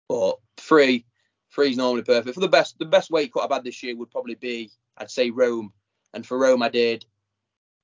But 0.09 0.39
three, 0.57 1.05
three 1.53 1.71
is 1.71 1.77
normally 1.77 2.03
perfect. 2.03 2.35
For 2.35 2.41
the 2.41 2.47
best, 2.47 2.77
the 2.77 2.85
best 2.85 3.09
weight 3.09 3.31
cut 3.33 3.43
I've 3.43 3.51
had 3.51 3.63
this 3.63 3.81
year 3.83 3.95
would 3.95 4.11
probably 4.11 4.35
be, 4.35 4.69
I'd 4.97 5.11
say 5.11 5.29
Rome. 5.29 5.71
And 6.13 6.25
for 6.25 6.37
Rome, 6.37 6.61
I 6.61 6.69
did, 6.69 7.05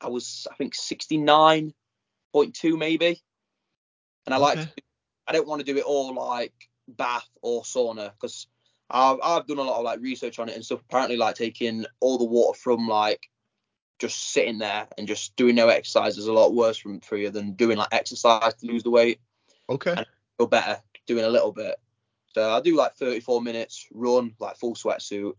I 0.02 0.10
was, 0.10 0.48
I 0.52 0.56
think 0.56 0.76
69.2 0.76 1.74
maybe. 2.78 3.22
And 4.26 4.36
I 4.36 4.38
like, 4.38 4.58
Okay. 4.58 4.70
to 4.76 4.84
I 5.28 5.32
don't 5.32 5.48
want 5.48 5.60
to 5.60 5.72
do 5.72 5.78
it 5.78 5.86
all 5.86 6.14
like 6.16 6.54
bath 6.88 7.30
or 7.42 7.62
sauna 7.62 8.12
because 8.20 8.48
I've, 8.90 9.18
I've 9.24 9.48
done 9.48 9.60
a 9.60 9.64
lot 9.64 9.78
of 9.78 9.84
like 9.84 10.00
research 10.02 10.40
on 10.40 10.50
it 10.50 10.56
and 10.56 10.66
stuff. 10.66 10.82
Apparently, 10.82 11.18
like 11.18 11.36
taking 11.36 11.86
all 12.00 12.18
the 12.18 12.26
water 12.26 12.58
from 12.58 12.88
like 12.88 13.30
just 14.00 14.32
sitting 14.32 14.58
there 14.60 14.88
and 14.98 15.08
just 15.08 15.36
doing 15.36 15.56
no 15.56 15.68
exercise 15.68 16.18
is 16.18 16.28
a 16.28 16.34
lot 16.34 16.54
worse 16.54 16.78
from 16.78 17.00
for 17.02 17.18
you 17.18 17.30
than 17.30 17.54
doing 17.54 17.78
like 17.78 17.90
exercise 17.92 18.54
to 18.56 18.66
lose 18.66 18.84
the 18.84 18.90
weight. 18.90 19.20
Okay. 19.70 19.94
And- 19.98 20.06
Feel 20.38 20.48
better 20.48 20.82
doing 21.06 21.26
a 21.26 21.30
little 21.30 21.52
bit. 21.52 21.76
So 22.34 22.50
I 22.50 22.62
do 22.62 22.78
like 22.78 22.96
34 22.96 23.42
minutes 23.42 23.88
run, 23.92 24.36
like 24.40 24.56
full 24.56 24.74
sweatsuit. 24.74 25.34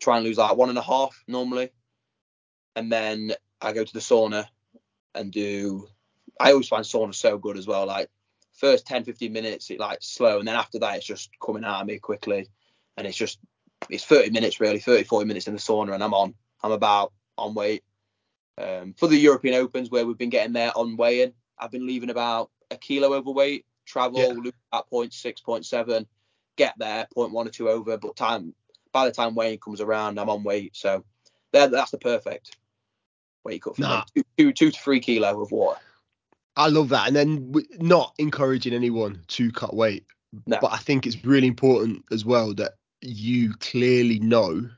Try 0.00 0.18
and 0.18 0.26
lose 0.26 0.36
like 0.36 0.54
one 0.54 0.68
and 0.68 0.76
a 0.76 0.82
half 0.82 1.24
normally, 1.26 1.70
and 2.76 2.92
then 2.92 3.32
I 3.60 3.72
go 3.72 3.84
to 3.84 3.92
the 3.92 4.00
sauna 4.00 4.46
and 5.14 5.32
do. 5.32 5.88
I 6.38 6.50
always 6.52 6.68
find 6.68 6.84
sauna 6.84 7.14
so 7.14 7.38
good 7.38 7.56
as 7.56 7.66
well. 7.66 7.86
Like 7.86 8.10
first 8.60 8.86
10, 8.86 9.04
15 9.04 9.32
minutes, 9.32 9.70
it 9.70 9.80
like 9.80 9.98
slow, 10.02 10.38
and 10.38 10.46
then 10.46 10.54
after 10.54 10.78
that, 10.78 10.96
it's 10.98 11.06
just 11.06 11.30
coming 11.44 11.64
out 11.64 11.80
of 11.80 11.86
me 11.86 11.98
quickly, 11.98 12.48
and 12.96 13.06
it's 13.06 13.16
just 13.16 13.38
it's 13.88 14.04
30 14.04 14.30
minutes 14.30 14.60
really, 14.60 14.78
30, 14.78 15.04
40 15.04 15.26
minutes 15.26 15.48
in 15.48 15.54
the 15.54 15.60
sauna, 15.60 15.94
and 15.94 16.04
I'm 16.04 16.14
on. 16.14 16.34
I'm 16.62 16.72
about 16.72 17.12
on 17.38 17.54
weight. 17.54 17.82
Um, 18.58 18.94
for 18.98 19.08
the 19.08 19.16
European 19.16 19.54
Opens 19.54 19.90
where 19.90 20.06
we've 20.06 20.18
been 20.18 20.28
getting 20.28 20.52
there 20.52 20.76
on 20.76 20.96
weighing, 20.96 21.32
I've 21.58 21.70
been 21.70 21.86
leaving 21.86 22.10
about 22.10 22.50
a 22.70 22.76
kilo 22.76 23.14
overweight. 23.14 23.64
Travel, 23.86 24.20
Yeah. 24.20 24.28
lose 24.28 24.52
about 24.70 24.90
0.6, 24.90 25.42
0.7, 25.42 26.06
get 26.56 26.74
there 26.78 27.08
0.1 27.16 27.46
or 27.46 27.48
two 27.48 27.70
over, 27.70 27.96
but 27.96 28.14
time 28.14 28.54
by 28.92 29.06
the 29.06 29.12
time 29.12 29.34
weighing 29.34 29.58
comes 29.58 29.80
around, 29.80 30.20
I'm 30.20 30.28
on 30.28 30.44
weight. 30.44 30.76
So 30.76 31.04
there, 31.52 31.68
that's 31.68 31.90
the 31.90 31.98
perfect 31.98 32.56
weight 33.44 33.62
cut 33.62 33.76
for 33.76 33.82
Nah. 33.82 34.04
me. 34.14 34.22
Two, 34.22 34.24
two, 34.36 34.52
two 34.52 34.70
to 34.70 34.78
three 34.78 35.00
kilo 35.00 35.40
of 35.42 35.50
water. 35.50 35.80
I 36.56 36.68
love 36.68 36.88
that. 36.90 37.06
And 37.06 37.16
then 37.16 37.52
not 37.78 38.14
encouraging 38.18 38.74
anyone 38.74 39.22
to 39.28 39.50
cut 39.52 39.74
weight. 39.74 40.04
No. 40.46 40.58
But 40.60 40.72
I 40.72 40.78
think 40.78 41.06
it's 41.06 41.24
really 41.24 41.46
important 41.46 42.04
as 42.12 42.24
well 42.24 42.54
that 42.54 42.72
you 43.00 43.54
clearly 43.54 44.18
know 44.20 44.68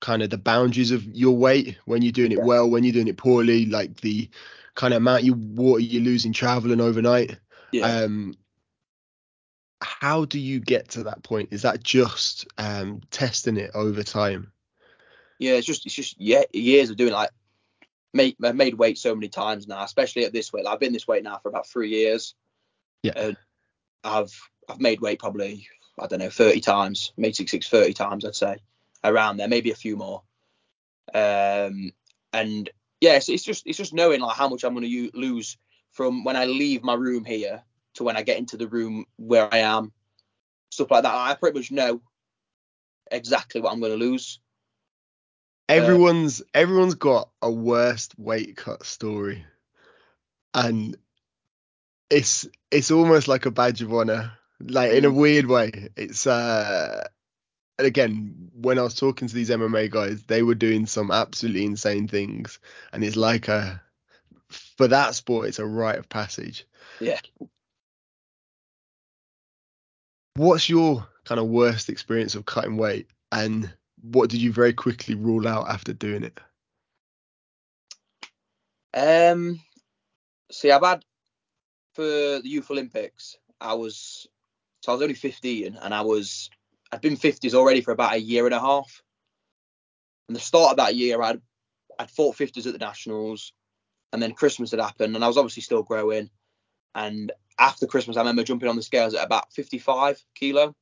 kind 0.00 0.22
of 0.22 0.30
the 0.30 0.38
boundaries 0.38 0.90
of 0.90 1.04
your 1.04 1.36
weight 1.36 1.78
when 1.84 2.02
you're 2.02 2.12
doing 2.12 2.32
it 2.32 2.38
Yeah. 2.38 2.44
well, 2.44 2.68
when 2.68 2.82
you're 2.82 2.92
doing 2.92 3.08
it 3.08 3.16
poorly, 3.16 3.66
like 3.66 4.00
the 4.00 4.28
kind 4.74 4.94
of 4.94 4.98
amount 4.98 5.24
you 5.24 5.34
water 5.34 5.80
you 5.82 6.00
lose 6.00 6.24
in 6.24 6.32
traveling 6.32 6.80
overnight. 6.80 7.38
Yeah. 7.72 7.86
Um, 7.86 8.34
how 9.80 10.24
do 10.24 10.38
you 10.38 10.60
get 10.60 10.88
to 10.90 11.02
that 11.04 11.22
point? 11.22 11.48
Is 11.52 11.62
that 11.62 11.82
just 11.82 12.46
um, 12.58 13.00
testing 13.10 13.56
it 13.56 13.70
over 13.74 14.02
time? 14.02 14.52
yeah, 15.38 15.54
it's 15.54 15.66
just 15.66 15.84
it's 15.86 15.94
just 15.94 16.14
yeah, 16.20 16.42
years 16.52 16.90
of 16.90 16.96
doing 16.96 17.12
like 17.12 17.30
made 18.12 18.36
I've 18.42 18.56
made 18.56 18.74
weight 18.74 18.98
so 18.98 19.14
many 19.14 19.28
times 19.28 19.66
now, 19.66 19.82
especially 19.82 20.24
at 20.24 20.32
this 20.32 20.52
weight. 20.52 20.64
Like, 20.64 20.74
I've 20.74 20.80
been 20.80 20.92
this 20.92 21.08
weight 21.08 21.24
now 21.24 21.38
for 21.38 21.48
about 21.48 21.66
three 21.66 21.90
years. 21.90 22.34
Yeah. 23.02 23.12
And 23.16 23.36
I've 24.04 24.34
I've 24.68 24.80
made 24.80 25.00
weight 25.00 25.18
probably 25.18 25.66
I 25.98 26.06
don't 26.06 26.20
know 26.20 26.30
30 26.30 26.60
times, 26.60 27.12
made 27.16 27.36
six 27.36 27.50
six 27.50 27.68
30 27.68 27.92
times 27.92 28.24
I'd 28.24 28.34
say 28.34 28.56
around 29.04 29.36
there, 29.36 29.48
maybe 29.48 29.70
a 29.70 29.76
few 29.76 29.96
more. 29.96 30.22
Um, 31.12 31.92
and 32.32 32.70
yeah, 33.00 33.16
it's, 33.16 33.28
it's 33.28 33.44
just 33.44 33.66
it's 33.66 33.78
just 33.78 33.92
knowing 33.92 34.20
like 34.20 34.36
how 34.36 34.48
much 34.48 34.64
I'm 34.64 34.74
going 34.74 34.88
to 34.88 35.10
lose 35.14 35.56
from 35.90 36.24
when 36.24 36.36
I 36.36 36.46
leave 36.46 36.82
my 36.82 36.94
room 36.94 37.24
here 37.24 37.62
to 37.94 38.04
when 38.04 38.16
I 38.16 38.22
get 38.22 38.38
into 38.38 38.56
the 38.56 38.68
room 38.68 39.04
where 39.16 39.52
I 39.52 39.58
am, 39.58 39.92
stuff 40.70 40.90
like 40.90 41.02
that. 41.02 41.14
I 41.14 41.34
pretty 41.34 41.58
much 41.58 41.70
know 41.70 42.00
exactly 43.10 43.60
what 43.60 43.72
I'm 43.72 43.80
going 43.80 43.92
to 43.92 43.98
lose. 43.98 44.40
Everyone's 45.72 46.42
everyone's 46.54 46.94
got 46.94 47.30
a 47.40 47.50
worst 47.50 48.18
weight 48.18 48.56
cut 48.56 48.84
story, 48.84 49.44
and 50.54 50.96
it's 52.10 52.46
it's 52.70 52.90
almost 52.90 53.28
like 53.28 53.46
a 53.46 53.50
badge 53.50 53.82
of 53.82 53.92
honor, 53.92 54.32
like 54.60 54.92
in 54.92 55.04
a 55.04 55.10
Mm. 55.10 55.14
weird 55.14 55.46
way. 55.46 55.88
It's 55.96 56.26
uh, 56.26 57.08
and 57.78 57.86
again 57.86 58.50
when 58.54 58.78
I 58.78 58.82
was 58.82 58.94
talking 58.94 59.28
to 59.28 59.34
these 59.34 59.50
MMA 59.50 59.90
guys, 59.90 60.22
they 60.24 60.42
were 60.42 60.54
doing 60.54 60.86
some 60.86 61.10
absolutely 61.10 61.64
insane 61.64 62.06
things, 62.06 62.58
and 62.92 63.02
it's 63.02 63.16
like 63.16 63.48
a 63.48 63.82
for 64.76 64.88
that 64.88 65.14
sport, 65.14 65.48
it's 65.48 65.58
a 65.58 65.66
rite 65.66 65.98
of 65.98 66.08
passage. 66.08 66.66
Yeah. 67.00 67.20
What's 70.34 70.68
your 70.68 71.06
kind 71.24 71.40
of 71.40 71.46
worst 71.48 71.88
experience 71.88 72.34
of 72.34 72.44
cutting 72.46 72.76
weight, 72.76 73.06
and 73.30 73.72
what 74.02 74.30
did 74.30 74.42
you 74.42 74.52
very 74.52 74.72
quickly 74.72 75.14
rule 75.14 75.48
out 75.48 75.68
after 75.68 75.92
doing 75.92 76.24
it? 76.24 76.38
Um, 78.94 79.60
see, 80.50 80.70
I've 80.70 80.84
had 80.84 81.04
for 81.94 82.02
the 82.02 82.42
Youth 82.44 82.70
Olympics, 82.70 83.36
I 83.60 83.74
was 83.74 84.26
so 84.82 84.92
I 84.92 84.94
was 84.94 85.02
only 85.02 85.14
15, 85.14 85.78
and 85.80 85.94
I 85.94 86.02
was 86.02 86.50
I'd 86.90 87.00
been 87.00 87.16
50s 87.16 87.54
already 87.54 87.80
for 87.80 87.92
about 87.92 88.14
a 88.14 88.20
year 88.20 88.44
and 88.44 88.54
a 88.54 88.60
half. 88.60 89.00
And 90.28 90.36
the 90.36 90.40
start 90.40 90.72
of 90.72 90.76
that 90.78 90.96
year, 90.96 91.22
I'd 91.22 91.40
I'd 91.98 92.10
fought 92.10 92.36
50s 92.36 92.66
at 92.66 92.72
the 92.72 92.78
nationals, 92.78 93.52
and 94.12 94.22
then 94.22 94.32
Christmas 94.32 94.72
had 94.72 94.80
happened, 94.80 95.14
and 95.14 95.24
I 95.24 95.28
was 95.28 95.38
obviously 95.38 95.62
still 95.62 95.82
growing. 95.82 96.30
And 96.94 97.32
after 97.58 97.86
Christmas, 97.86 98.16
I 98.16 98.20
remember 98.20 98.42
jumping 98.42 98.68
on 98.68 98.76
the 98.76 98.82
scales 98.82 99.14
at 99.14 99.24
about 99.24 99.52
55 99.52 100.22
kilo. 100.34 100.74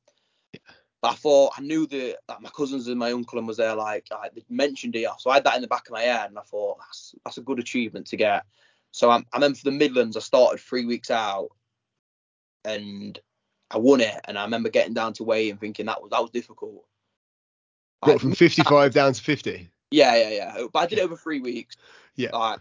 But 1.01 1.11
I 1.11 1.15
thought 1.15 1.53
I 1.57 1.61
knew 1.61 1.87
that 1.87 2.17
like, 2.29 2.41
my 2.41 2.49
cousins 2.49 2.87
and 2.87 2.99
my 2.99 3.11
uncle 3.11 3.39
and 3.39 3.47
was 3.47 3.57
there 3.57 3.75
like, 3.75 4.05
like 4.11 4.35
they 4.35 4.43
mentioned 4.49 4.95
it 4.95 5.05
off, 5.05 5.21
so 5.21 5.31
I 5.31 5.35
had 5.35 5.45
that 5.45 5.55
in 5.55 5.61
the 5.61 5.67
back 5.67 5.87
of 5.87 5.93
my 5.93 6.01
head, 6.03 6.29
and 6.29 6.37
I 6.37 6.43
thought 6.43 6.77
that's 6.79 7.15
that's 7.25 7.37
a 7.37 7.41
good 7.41 7.59
achievement 7.59 8.07
to 8.07 8.17
get. 8.17 8.43
So 8.91 9.09
I'm, 9.09 9.25
I 9.33 9.37
remember 9.37 9.57
for 9.57 9.65
the 9.65 9.71
Midlands, 9.71 10.17
I 10.17 10.19
started 10.19 10.59
three 10.59 10.85
weeks 10.85 11.09
out, 11.09 11.49
and 12.65 13.19
I 13.71 13.77
won 13.77 14.01
it. 14.01 14.19
And 14.25 14.37
I 14.37 14.43
remember 14.43 14.69
getting 14.69 14.93
down 14.93 15.13
to 15.13 15.23
weigh 15.23 15.49
and 15.49 15.59
thinking 15.59 15.85
that 15.87 16.01
was 16.01 16.11
that 16.11 16.21
was 16.21 16.31
difficult. 16.31 16.85
Got 18.03 18.11
Like, 18.13 18.21
from 18.21 18.33
55 18.33 18.93
down 18.93 19.13
to 19.13 19.21
50. 19.21 19.69
yeah, 19.91 20.15
yeah, 20.15 20.29
yeah. 20.29 20.67
But 20.71 20.79
I 20.79 20.85
did 20.87 20.99
it 20.99 21.03
over 21.03 21.15
three 21.15 21.39
weeks. 21.39 21.77
Yeah. 22.15 22.31
Like, 22.35 22.59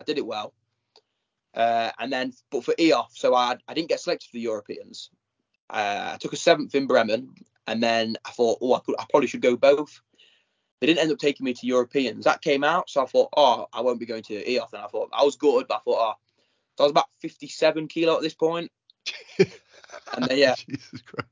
I 0.00 0.04
did 0.04 0.18
it 0.18 0.26
well. 0.26 0.52
Uh, 1.54 1.90
and 1.98 2.12
then, 2.12 2.32
but 2.50 2.64
for 2.64 2.74
EOF, 2.74 3.10
so 3.12 3.34
I 3.34 3.56
I 3.68 3.74
didn't 3.74 3.88
get 3.88 4.00
selected 4.00 4.28
for 4.28 4.34
the 4.34 4.40
Europeans. 4.40 5.10
Uh, 5.70 6.12
I 6.14 6.16
took 6.18 6.32
a 6.32 6.36
seventh 6.36 6.74
in 6.74 6.86
Bremen, 6.86 7.34
and 7.66 7.82
then 7.82 8.16
I 8.24 8.30
thought, 8.30 8.58
oh, 8.60 8.74
I, 8.74 8.80
could, 8.80 8.96
I 8.98 9.04
probably 9.10 9.28
should 9.28 9.42
go 9.42 9.56
both. 9.56 10.00
They 10.80 10.86
didn't 10.86 11.00
end 11.00 11.12
up 11.12 11.18
taking 11.18 11.44
me 11.44 11.54
to 11.54 11.66
Europeans. 11.66 12.24
That 12.24 12.42
came 12.42 12.64
out, 12.64 12.90
so 12.90 13.02
I 13.02 13.06
thought, 13.06 13.28
oh, 13.36 13.66
I 13.72 13.82
won't 13.82 14.00
be 14.00 14.06
going 14.06 14.24
to 14.24 14.44
EOF. 14.44 14.72
And 14.72 14.82
I 14.82 14.88
thought 14.88 15.10
I 15.12 15.24
was 15.24 15.36
good, 15.36 15.66
but 15.68 15.76
I 15.76 15.78
thought, 15.78 16.14
oh, 16.14 16.14
so 16.76 16.84
I 16.84 16.86
was 16.86 16.90
about 16.90 17.08
57 17.20 17.88
kilo 17.88 18.16
at 18.16 18.22
this 18.22 18.34
point. 18.34 18.70
And 20.14 20.24
then, 20.24 20.38
yeah, 20.38 20.54
Jesus 20.54 21.02
Christ. 21.02 21.28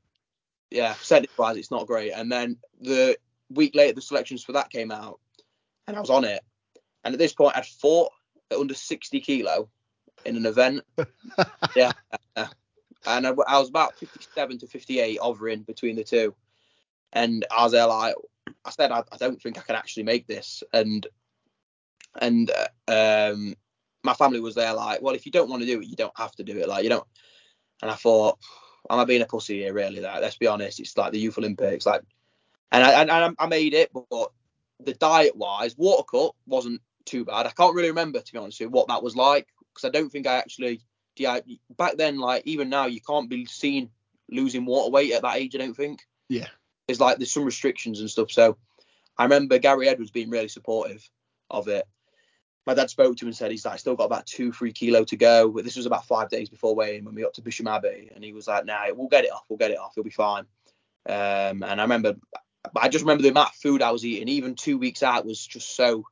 yeah, 0.69 0.93
percentage 0.93 1.31
wise, 1.37 1.57
it's 1.57 1.71
not 1.71 1.87
great. 1.87 2.11
And 2.11 2.31
then 2.31 2.57
the 2.79 3.17
week 3.49 3.75
later, 3.75 3.93
the 3.93 4.01
selections 4.01 4.43
for 4.43 4.51
that 4.53 4.69
came 4.69 4.91
out, 4.91 5.19
and 5.87 5.97
I 5.97 5.99
was 5.99 6.09
on 6.09 6.25
it. 6.25 6.41
And 7.03 7.13
at 7.13 7.19
this 7.19 7.33
point, 7.33 7.57
I'd 7.57 7.65
fought 7.65 8.11
at 8.51 8.57
under 8.57 8.73
60 8.73 9.19
kilo 9.21 9.69
in 10.25 10.35
an 10.37 10.45
event. 10.45 10.83
yeah. 11.75 11.91
And 13.05 13.25
I, 13.25 13.31
I 13.47 13.59
was 13.59 13.69
about 13.69 13.97
57 13.97 14.59
to 14.59 14.67
58, 14.67 15.19
hovering 15.21 15.61
between 15.61 15.95
the 15.95 16.03
two. 16.03 16.35
And 17.13 17.45
I 17.51 17.63
was 17.63 17.71
there 17.71 17.87
like, 17.87 18.15
I 18.65 18.69
said, 18.71 18.91
I, 18.91 19.03
I 19.11 19.17
don't 19.17 19.41
think 19.41 19.57
I 19.57 19.61
can 19.61 19.75
actually 19.75 20.03
make 20.03 20.27
this. 20.27 20.63
And 20.73 21.05
and 22.19 22.51
uh, 22.87 23.31
um, 23.31 23.55
my 24.03 24.13
family 24.13 24.39
was 24.39 24.55
there 24.55 24.73
like, 24.73 25.01
well, 25.01 25.15
if 25.15 25.25
you 25.25 25.31
don't 25.31 25.49
want 25.49 25.61
to 25.61 25.67
do 25.67 25.79
it, 25.79 25.87
you 25.87 25.95
don't 25.95 26.17
have 26.17 26.35
to 26.35 26.43
do 26.43 26.57
it. 26.57 26.67
Like 26.67 26.83
you 26.83 26.89
don't. 26.89 27.07
And 27.81 27.89
I 27.89 27.95
thought, 27.95 28.37
am 28.89 28.99
I 28.99 29.05
being 29.05 29.21
a 29.21 29.25
pussy 29.25 29.59
here? 29.59 29.73
Really? 29.73 30.01
Like, 30.01 30.21
let's 30.21 30.37
be 30.37 30.47
honest. 30.47 30.79
It's 30.79 30.97
like 30.97 31.11
the 31.11 31.19
Youth 31.19 31.37
Olympics. 31.37 31.85
Like, 31.85 32.01
and 32.71 32.83
I 32.83 33.01
and 33.01 33.35
I, 33.37 33.47
made 33.47 33.73
it, 33.73 33.91
but 33.93 34.31
the 34.79 34.93
diet 34.93 35.35
wise, 35.35 35.77
water 35.77 36.03
cut 36.03 36.31
wasn't 36.45 36.81
too 37.05 37.25
bad. 37.25 37.45
I 37.45 37.51
can't 37.51 37.75
really 37.75 37.89
remember 37.89 38.19
to 38.21 38.31
be 38.33 38.39
honest 38.39 38.59
with 38.59 38.67
you 38.67 38.69
what 38.69 38.87
that 38.87 39.03
was 39.03 39.15
like 39.15 39.47
because 39.73 39.87
I 39.87 39.91
don't 39.91 40.09
think 40.09 40.27
I 40.27 40.37
actually. 40.37 40.81
Yeah, 41.17 41.39
back 41.77 41.97
then, 41.97 42.19
like 42.19 42.43
even 42.45 42.69
now, 42.69 42.85
you 42.85 43.01
can't 43.01 43.29
be 43.29 43.45
seen 43.45 43.89
losing 44.29 44.65
water 44.65 44.89
weight 44.89 45.13
at 45.13 45.21
that 45.23 45.37
age. 45.37 45.55
I 45.55 45.59
don't 45.59 45.75
think. 45.75 46.01
Yeah. 46.29 46.47
There's 46.87 46.99
like 46.99 47.17
there's 47.17 47.31
some 47.31 47.45
restrictions 47.45 47.99
and 47.99 48.09
stuff. 48.09 48.31
So 48.31 48.57
I 49.17 49.23
remember 49.23 49.59
Gary 49.59 49.87
Edwards 49.87 50.11
being 50.11 50.29
really 50.29 50.47
supportive 50.47 51.07
of 51.49 51.67
it. 51.67 51.85
My 52.65 52.73
dad 52.73 52.89
spoke 52.89 53.17
to 53.17 53.25
him 53.25 53.29
and 53.29 53.35
said 53.35 53.51
he's 53.51 53.65
like 53.65 53.79
still 53.79 53.95
got 53.95 54.05
about 54.05 54.25
two, 54.25 54.51
three 54.51 54.71
kilo 54.71 55.03
to 55.05 55.17
go. 55.17 55.49
But 55.49 55.63
this 55.63 55.75
was 55.75 55.85
about 55.85 56.05
five 56.05 56.29
days 56.29 56.49
before 56.49 56.75
weighing 56.75 57.05
when 57.05 57.15
we 57.15 57.23
got 57.23 57.33
to 57.35 57.41
Bisham 57.41 57.67
Abbey, 57.67 58.11
and 58.13 58.23
he 58.23 58.33
was 58.33 58.47
like, 58.47 58.65
"Nah, 58.65 58.85
we'll 58.93 59.07
get 59.07 59.25
it 59.25 59.31
off. 59.31 59.43
We'll 59.49 59.57
get 59.57 59.71
it 59.71 59.79
off. 59.79 59.93
He'll 59.95 60.03
be 60.03 60.11
fine." 60.11 60.45
Um, 61.07 61.63
and 61.63 61.79
I 61.79 61.81
remember, 61.81 62.15
I 62.75 62.87
just 62.87 63.03
remember 63.03 63.23
the 63.23 63.29
amount 63.29 63.49
of 63.49 63.55
food 63.55 63.81
I 63.81 63.91
was 63.91 64.05
eating. 64.05 64.27
Even 64.27 64.55
two 64.55 64.77
weeks 64.77 65.01
out 65.01 65.25
was 65.25 65.45
just 65.45 65.75
so 65.75 66.05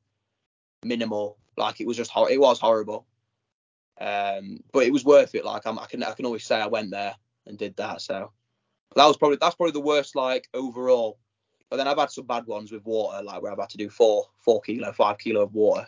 minimal. 0.83 1.37
Like 1.55 1.81
it 1.81 1.87
was 1.87 1.97
just 1.97 2.11
hor- 2.11 2.31
it 2.31 2.39
was 2.39 2.59
horrible. 2.59 3.05
Um, 3.99 4.59
but 4.71 4.85
it 4.85 4.93
was 4.93 5.03
worth 5.03 5.35
it. 5.35 5.45
Like 5.45 5.65
I'm, 5.65 5.77
I 5.77 5.85
can 5.85 6.03
I 6.03 6.11
can 6.11 6.25
always 6.25 6.45
say 6.45 6.59
I 6.59 6.67
went 6.67 6.91
there 6.91 7.15
and 7.45 7.57
did 7.57 7.75
that. 7.77 8.01
So 8.01 8.31
that 8.95 9.05
was 9.05 9.17
probably 9.17 9.37
that's 9.39 9.55
probably 9.55 9.73
the 9.73 9.79
worst 9.81 10.15
like 10.15 10.47
overall. 10.53 11.19
But 11.69 11.77
then 11.77 11.87
I've 11.87 11.99
had 11.99 12.11
some 12.11 12.25
bad 12.25 12.47
ones 12.47 12.71
with 12.71 12.85
water, 12.85 13.21
like 13.23 13.41
where 13.41 13.51
I've 13.51 13.59
had 13.59 13.69
to 13.69 13.77
do 13.77 13.89
four 13.89 14.25
four 14.39 14.61
kilo, 14.61 14.91
five 14.91 15.17
kilo 15.17 15.41
of 15.41 15.53
water. 15.53 15.87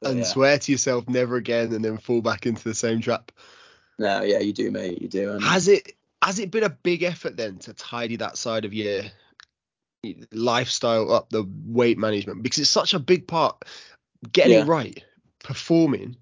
But 0.00 0.10
and 0.10 0.18
yeah. 0.20 0.24
swear 0.24 0.58
to 0.58 0.72
yourself 0.72 1.08
never 1.08 1.36
again 1.36 1.72
and 1.72 1.84
then 1.84 1.98
fall 1.98 2.22
back 2.22 2.46
into 2.46 2.64
the 2.64 2.74
same 2.74 3.00
trap. 3.00 3.32
No, 3.98 4.22
yeah, 4.22 4.38
you 4.38 4.52
do, 4.52 4.70
mate. 4.70 5.00
You 5.00 5.08
do. 5.08 5.32
And 5.32 5.42
Has 5.42 5.68
it 5.68 5.92
has 6.22 6.38
it 6.38 6.50
been 6.50 6.64
a 6.64 6.70
big 6.70 7.02
effort 7.02 7.36
then 7.36 7.58
to 7.60 7.74
tidy 7.74 8.16
that 8.16 8.36
side 8.36 8.64
of 8.64 8.74
your 8.74 9.02
lifestyle 10.32 11.12
up, 11.12 11.30
the 11.30 11.46
weight 11.66 11.98
management? 11.98 12.42
Because 12.42 12.58
it's 12.58 12.70
such 12.70 12.94
a 12.94 12.98
big 12.98 13.26
part. 13.26 13.62
Getting 14.32 14.52
Yeah. 14.52 14.62
it 14.62 14.66
right, 14.66 15.04
performing, 15.42 16.16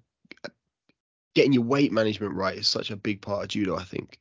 getting 1.35 1.53
your 1.53 1.63
weight 1.63 1.91
management 1.91 2.33
right 2.33 2.57
is 2.57 2.67
such 2.67 2.91
a 2.91 2.95
big 2.97 3.21
part 3.21 3.43
of 3.43 3.49
judo, 3.49 3.75
I 3.77 3.83
think. 3.83 4.19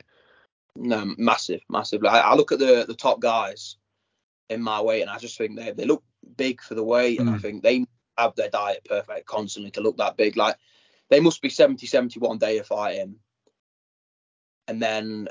no, 0.77 1.15
massive, 1.19 1.61
massive. 1.69 2.03
Like, 2.03 2.25
I 2.25 2.35
look 2.35 2.53
at 2.53 2.59
the 2.59 2.85
the 2.87 2.95
top 2.95 3.21
guys 3.21 3.77
in 4.51 4.63
my 4.63 4.81
weight, 4.81 5.03
and 5.03 5.11
I 5.11 5.19
just 5.19 5.37
think 5.39 5.57
they 5.57 5.73
they 5.73 5.85
look 5.85 6.05
big 6.37 6.61
for 6.63 6.75
the 6.75 6.85
weight, 6.85 7.21
and 7.21 7.29
I 7.29 7.35
Mm. 7.35 7.41
think 7.41 7.63
they 7.63 7.85
have 8.17 8.35
their 8.37 8.51
diet 8.51 8.85
perfect 8.85 9.27
constantly 9.27 9.71
to 9.73 9.81
look 9.81 9.97
that 9.99 10.17
big. 10.17 10.37
Like 10.37 10.57
they 11.11 11.21
must 11.21 11.43
be 11.43 11.49
70, 11.49 11.87
71 11.87 12.39
day 12.39 12.59
of 12.59 12.67
fighting, 12.67 13.17
and 14.69 14.81
then 14.83 15.29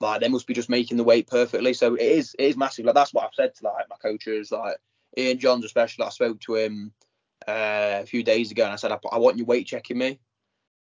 like 0.00 0.20
they 0.20 0.28
must 0.28 0.46
be 0.46 0.54
just 0.54 0.68
making 0.68 0.96
the 0.96 1.04
weight 1.04 1.26
perfectly. 1.26 1.74
So 1.74 1.94
it 1.94 2.02
is 2.02 2.34
it 2.38 2.44
is 2.44 2.56
massive. 2.56 2.84
Like 2.84 2.94
that's 2.94 3.12
what 3.14 3.24
I've 3.24 3.34
said 3.34 3.54
to 3.56 3.64
like 3.64 3.88
my 3.90 3.96
coaches, 3.96 4.52
like 4.52 4.76
Ian 5.16 5.38
Johns 5.38 5.64
especially. 5.64 6.04
I 6.06 6.10
spoke 6.10 6.40
to 6.42 6.54
him 6.56 6.92
uh, 7.48 8.00
a 8.02 8.06
few 8.06 8.22
days 8.22 8.50
ago, 8.50 8.64
and 8.64 8.72
I 8.72 8.76
said 8.76 8.92
I, 8.92 8.98
I 9.10 9.18
want 9.18 9.38
you 9.38 9.44
weight 9.44 9.66
checking 9.66 9.98
me 9.98 10.20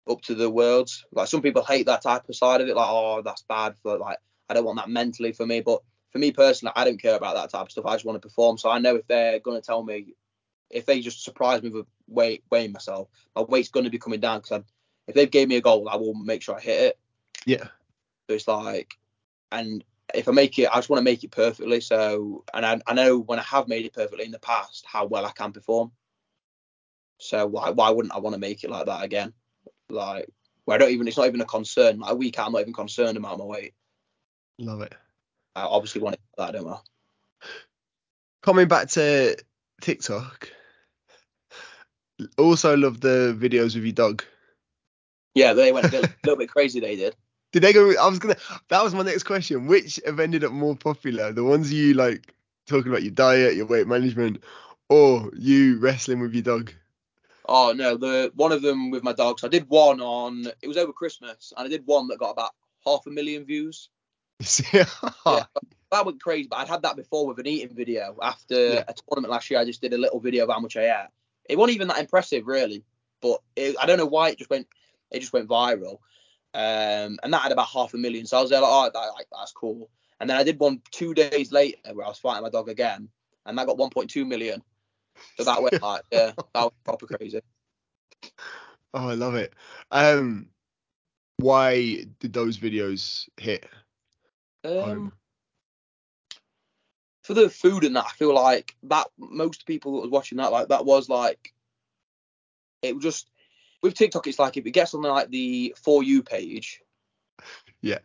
up 0.08 0.22
to 0.22 0.34
the 0.34 0.48
worlds. 0.48 1.04
Like 1.12 1.28
some 1.28 1.42
people 1.42 1.62
hate 1.62 1.86
that 1.86 2.02
type 2.02 2.28
of 2.28 2.34
side 2.34 2.62
of 2.62 2.68
it, 2.68 2.76
like 2.76 2.88
oh 2.88 3.22
that's 3.22 3.42
bad 3.42 3.76
for 3.82 3.98
like 3.98 4.18
I 4.48 4.54
don't 4.54 4.64
want 4.64 4.78
that 4.78 4.88
mentally 4.88 5.32
for 5.32 5.46
me. 5.46 5.60
But 5.60 5.82
for 6.10 6.18
me 6.18 6.32
personally, 6.32 6.72
I 6.74 6.84
don't 6.84 7.00
care 7.00 7.16
about 7.16 7.34
that 7.34 7.50
type 7.50 7.66
of 7.66 7.70
stuff. 7.70 7.84
I 7.86 7.94
just 7.94 8.06
want 8.06 8.20
to 8.20 8.26
perform. 8.26 8.56
So 8.56 8.70
I 8.70 8.78
know 8.78 8.96
if 8.96 9.06
they're 9.06 9.40
gonna 9.40 9.60
tell 9.60 9.82
me, 9.84 10.14
if 10.70 10.86
they 10.86 11.00
just 11.00 11.22
surprise 11.22 11.62
me 11.62 11.68
with 11.68 11.86
weight 12.06 12.42
weighing 12.50 12.72
myself, 12.72 13.08
my 13.36 13.42
weight's 13.42 13.68
gonna 13.68 13.90
be 13.90 13.98
coming 13.98 14.20
down 14.20 14.40
because 14.40 14.62
if 15.06 15.14
they've 15.14 15.30
gave 15.30 15.48
me 15.48 15.56
a 15.56 15.60
goal, 15.60 15.88
I 15.88 15.96
will 15.96 16.14
make 16.14 16.42
sure 16.42 16.56
I 16.56 16.60
hit 16.60 16.82
it. 16.82 16.98
Yeah. 17.44 17.68
So 18.28 18.34
it's 18.34 18.48
like, 18.48 18.94
and 19.52 19.84
if 20.14 20.28
I 20.28 20.32
make 20.32 20.58
it, 20.58 20.68
I 20.70 20.76
just 20.76 20.90
want 20.90 20.98
to 20.98 21.04
make 21.04 21.24
it 21.24 21.30
perfectly. 21.30 21.80
So, 21.80 22.44
and 22.52 22.64
I, 22.64 22.80
I 22.86 22.94
know 22.94 23.18
when 23.18 23.38
I 23.38 23.42
have 23.42 23.68
made 23.68 23.86
it 23.86 23.94
perfectly 23.94 24.24
in 24.26 24.30
the 24.30 24.38
past, 24.38 24.84
how 24.86 25.06
well 25.06 25.24
I 25.24 25.30
can 25.30 25.52
perform. 25.52 25.92
So 27.18 27.46
why 27.46 27.70
why 27.70 27.90
wouldn't 27.90 28.14
I 28.14 28.18
want 28.18 28.34
to 28.34 28.40
make 28.40 28.64
it 28.64 28.70
like 28.70 28.86
that 28.86 29.04
again? 29.04 29.32
Like, 29.90 30.28
where 30.64 30.76
I 30.76 30.78
don't 30.78 30.90
even, 30.90 31.08
it's 31.08 31.16
not 31.16 31.26
even 31.26 31.40
a 31.40 31.46
concern. 31.46 31.98
Like 31.98 32.12
a 32.12 32.14
week 32.14 32.38
I'm 32.38 32.52
not 32.52 32.60
even 32.60 32.72
concerned 32.72 33.16
about 33.16 33.38
my 33.38 33.44
weight. 33.44 33.74
Love 34.58 34.82
it. 34.82 34.94
I 35.56 35.62
obviously 35.62 36.00
want 36.00 36.14
it 36.14 36.20
like 36.36 36.52
that, 36.52 36.58
don't 36.58 36.72
I? 36.72 36.78
Coming 38.42 38.68
back 38.68 38.88
to 38.90 39.36
TikTok, 39.80 40.50
also 42.36 42.76
love 42.76 43.00
the 43.00 43.36
videos 43.38 43.76
of 43.76 43.84
your 43.84 43.92
dog. 43.92 44.24
Yeah, 45.34 45.52
they 45.52 45.72
went 45.72 45.86
a 45.86 45.90
little, 45.90 46.10
little 46.24 46.38
bit 46.38 46.50
crazy. 46.50 46.80
They 46.80 46.96
did. 46.96 47.16
Did 47.52 47.62
they 47.62 47.72
go? 47.72 47.90
I 47.98 48.08
was 48.08 48.18
gonna. 48.18 48.36
That 48.68 48.84
was 48.84 48.94
my 48.94 49.02
next 49.02 49.24
question. 49.24 49.66
Which 49.66 50.00
have 50.04 50.20
ended 50.20 50.44
up 50.44 50.52
more 50.52 50.76
popular? 50.76 51.32
The 51.32 51.44
ones 51.44 51.72
you 51.72 51.94
like 51.94 52.34
talking 52.66 52.90
about 52.90 53.02
your 53.02 53.12
diet, 53.12 53.56
your 53.56 53.66
weight 53.66 53.86
management, 53.86 54.42
or 54.88 55.30
you 55.34 55.78
wrestling 55.78 56.20
with 56.20 56.34
your 56.34 56.42
dog? 56.42 56.72
Oh 57.48 57.72
no, 57.74 57.96
the 57.96 58.30
one 58.34 58.52
of 58.52 58.62
them 58.62 58.90
with 58.90 59.02
my 59.02 59.14
dogs. 59.14 59.42
I 59.42 59.48
did 59.48 59.68
one 59.68 60.00
on. 60.00 60.46
It 60.60 60.68
was 60.68 60.76
over 60.76 60.92
Christmas, 60.92 61.52
and 61.56 61.66
I 61.66 61.68
did 61.68 61.86
one 61.86 62.08
that 62.08 62.18
got 62.18 62.30
about 62.30 62.50
half 62.84 63.06
a 63.06 63.10
million 63.10 63.44
views. 63.44 63.88
yeah. 64.72 64.84
That 65.90 66.04
went 66.04 66.22
crazy. 66.22 66.48
But 66.48 66.56
I'd 66.56 66.68
had 66.68 66.82
that 66.82 66.96
before 66.96 67.26
with 67.26 67.38
an 67.38 67.46
eating 67.46 67.74
video. 67.74 68.18
After 68.22 68.74
Yeah. 68.74 68.84
a 68.86 68.94
tournament 68.94 69.32
last 69.32 69.50
year, 69.50 69.58
I 69.58 69.64
just 69.64 69.80
did 69.80 69.94
a 69.94 69.98
little 69.98 70.20
video 70.20 70.44
of 70.44 70.50
how 70.50 70.60
much 70.60 70.76
I 70.76 70.84
ate. 70.84 71.08
It 71.48 71.56
wasn't 71.56 71.76
even 71.76 71.88
that 71.88 71.98
impressive, 71.98 72.46
really. 72.46 72.84
But 73.22 73.40
it, 73.56 73.74
I 73.80 73.86
don't 73.86 73.98
know 73.98 74.06
why 74.06 74.28
it 74.28 74.38
just 74.38 74.50
went. 74.50 74.68
It 75.10 75.20
just 75.20 75.32
went 75.32 75.48
viral. 75.48 75.98
Um, 76.54 77.18
and 77.22 77.32
that 77.32 77.42
had 77.42 77.52
about 77.52 77.68
half 77.68 77.94
a 77.94 77.96
million. 77.96 78.26
So 78.26 78.38
I 78.38 78.42
was 78.42 78.50
there 78.50 78.60
like, 78.60 78.70
oh, 78.70 78.90
that, 78.92 79.12
like, 79.16 79.26
that's 79.32 79.52
cool. 79.52 79.90
And 80.20 80.28
then 80.28 80.36
I 80.36 80.44
did 80.44 80.58
one 80.58 80.82
two 80.90 81.14
days 81.14 81.52
later 81.52 81.78
where 81.94 82.04
I 82.04 82.08
was 82.08 82.18
fighting 82.18 82.42
my 82.42 82.50
dog 82.50 82.68
again, 82.68 83.08
and 83.46 83.56
that 83.56 83.66
got 83.66 83.78
1.2 83.78 84.26
million. 84.26 84.62
So 85.36 85.44
that 85.44 85.62
went 85.62 85.82
like, 85.82 86.02
yeah, 86.10 86.32
that 86.54 86.62
was 86.64 86.72
proper 86.84 87.06
crazy. 87.06 87.40
Oh, 88.94 89.08
I 89.08 89.14
love 89.14 89.34
it. 89.34 89.52
Um, 89.90 90.48
why 91.38 92.04
did 92.20 92.32
those 92.32 92.58
videos 92.58 93.28
hit 93.36 93.66
Um, 94.64 94.72
home? 94.82 95.12
for 97.22 97.34
the 97.34 97.50
food 97.50 97.84
and 97.84 97.94
that, 97.94 98.06
I 98.06 98.10
feel 98.12 98.34
like 98.34 98.74
that 98.84 99.06
most 99.18 99.66
people 99.66 99.96
that 99.96 100.00
was 100.02 100.10
watching 100.10 100.38
that, 100.38 100.50
like 100.50 100.68
that 100.68 100.86
was 100.86 101.08
like, 101.10 101.52
it 102.82 102.94
was 102.94 103.04
just 103.04 103.30
with 103.82 103.94
TikTok. 103.94 104.26
It's 104.26 104.38
like 104.38 104.56
if 104.56 104.66
it 104.66 104.70
gets 104.70 104.94
on 104.94 105.02
like 105.02 105.28
the 105.28 105.74
for 105.76 106.02
you 106.02 106.22
page, 106.22 106.80
Yeah. 107.82 107.98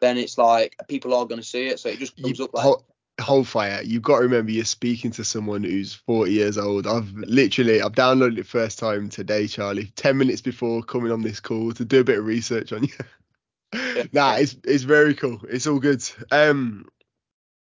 then 0.00 0.18
it's 0.18 0.36
like 0.36 0.76
people 0.88 1.14
are 1.14 1.24
gonna 1.24 1.42
see 1.42 1.68
it, 1.68 1.78
so 1.78 1.88
it 1.88 1.98
just 1.98 2.20
comes 2.20 2.38
You, 2.38 2.44
up 2.44 2.52
like, 2.52 2.64
whole, 2.64 2.84
whole 3.20 3.44
fire. 3.44 3.80
You've 3.82 4.02
got 4.02 4.16
to 4.16 4.22
remember 4.22 4.50
you're 4.50 4.64
speaking 4.64 5.10
to 5.12 5.24
someone 5.24 5.62
who's 5.62 5.94
40 5.94 6.32
years 6.32 6.58
old. 6.58 6.86
I've 6.86 7.12
literally 7.14 7.80
I've 7.80 7.92
downloaded 7.92 8.38
it 8.38 8.46
first 8.46 8.78
time 8.78 9.08
today, 9.08 9.46
Charlie. 9.46 9.92
10 9.96 10.16
minutes 10.16 10.40
before 10.40 10.82
coming 10.82 11.12
on 11.12 11.22
this 11.22 11.40
call 11.40 11.72
to 11.72 11.84
do 11.84 12.00
a 12.00 12.04
bit 12.04 12.18
of 12.18 12.26
research 12.26 12.72
on 12.72 12.84
you. 12.84 14.06
nah, 14.12 14.34
it's 14.34 14.56
it's 14.64 14.84
very 14.84 15.14
cool. 15.14 15.40
It's 15.48 15.66
all 15.66 15.78
good. 15.78 16.02
Um, 16.30 16.86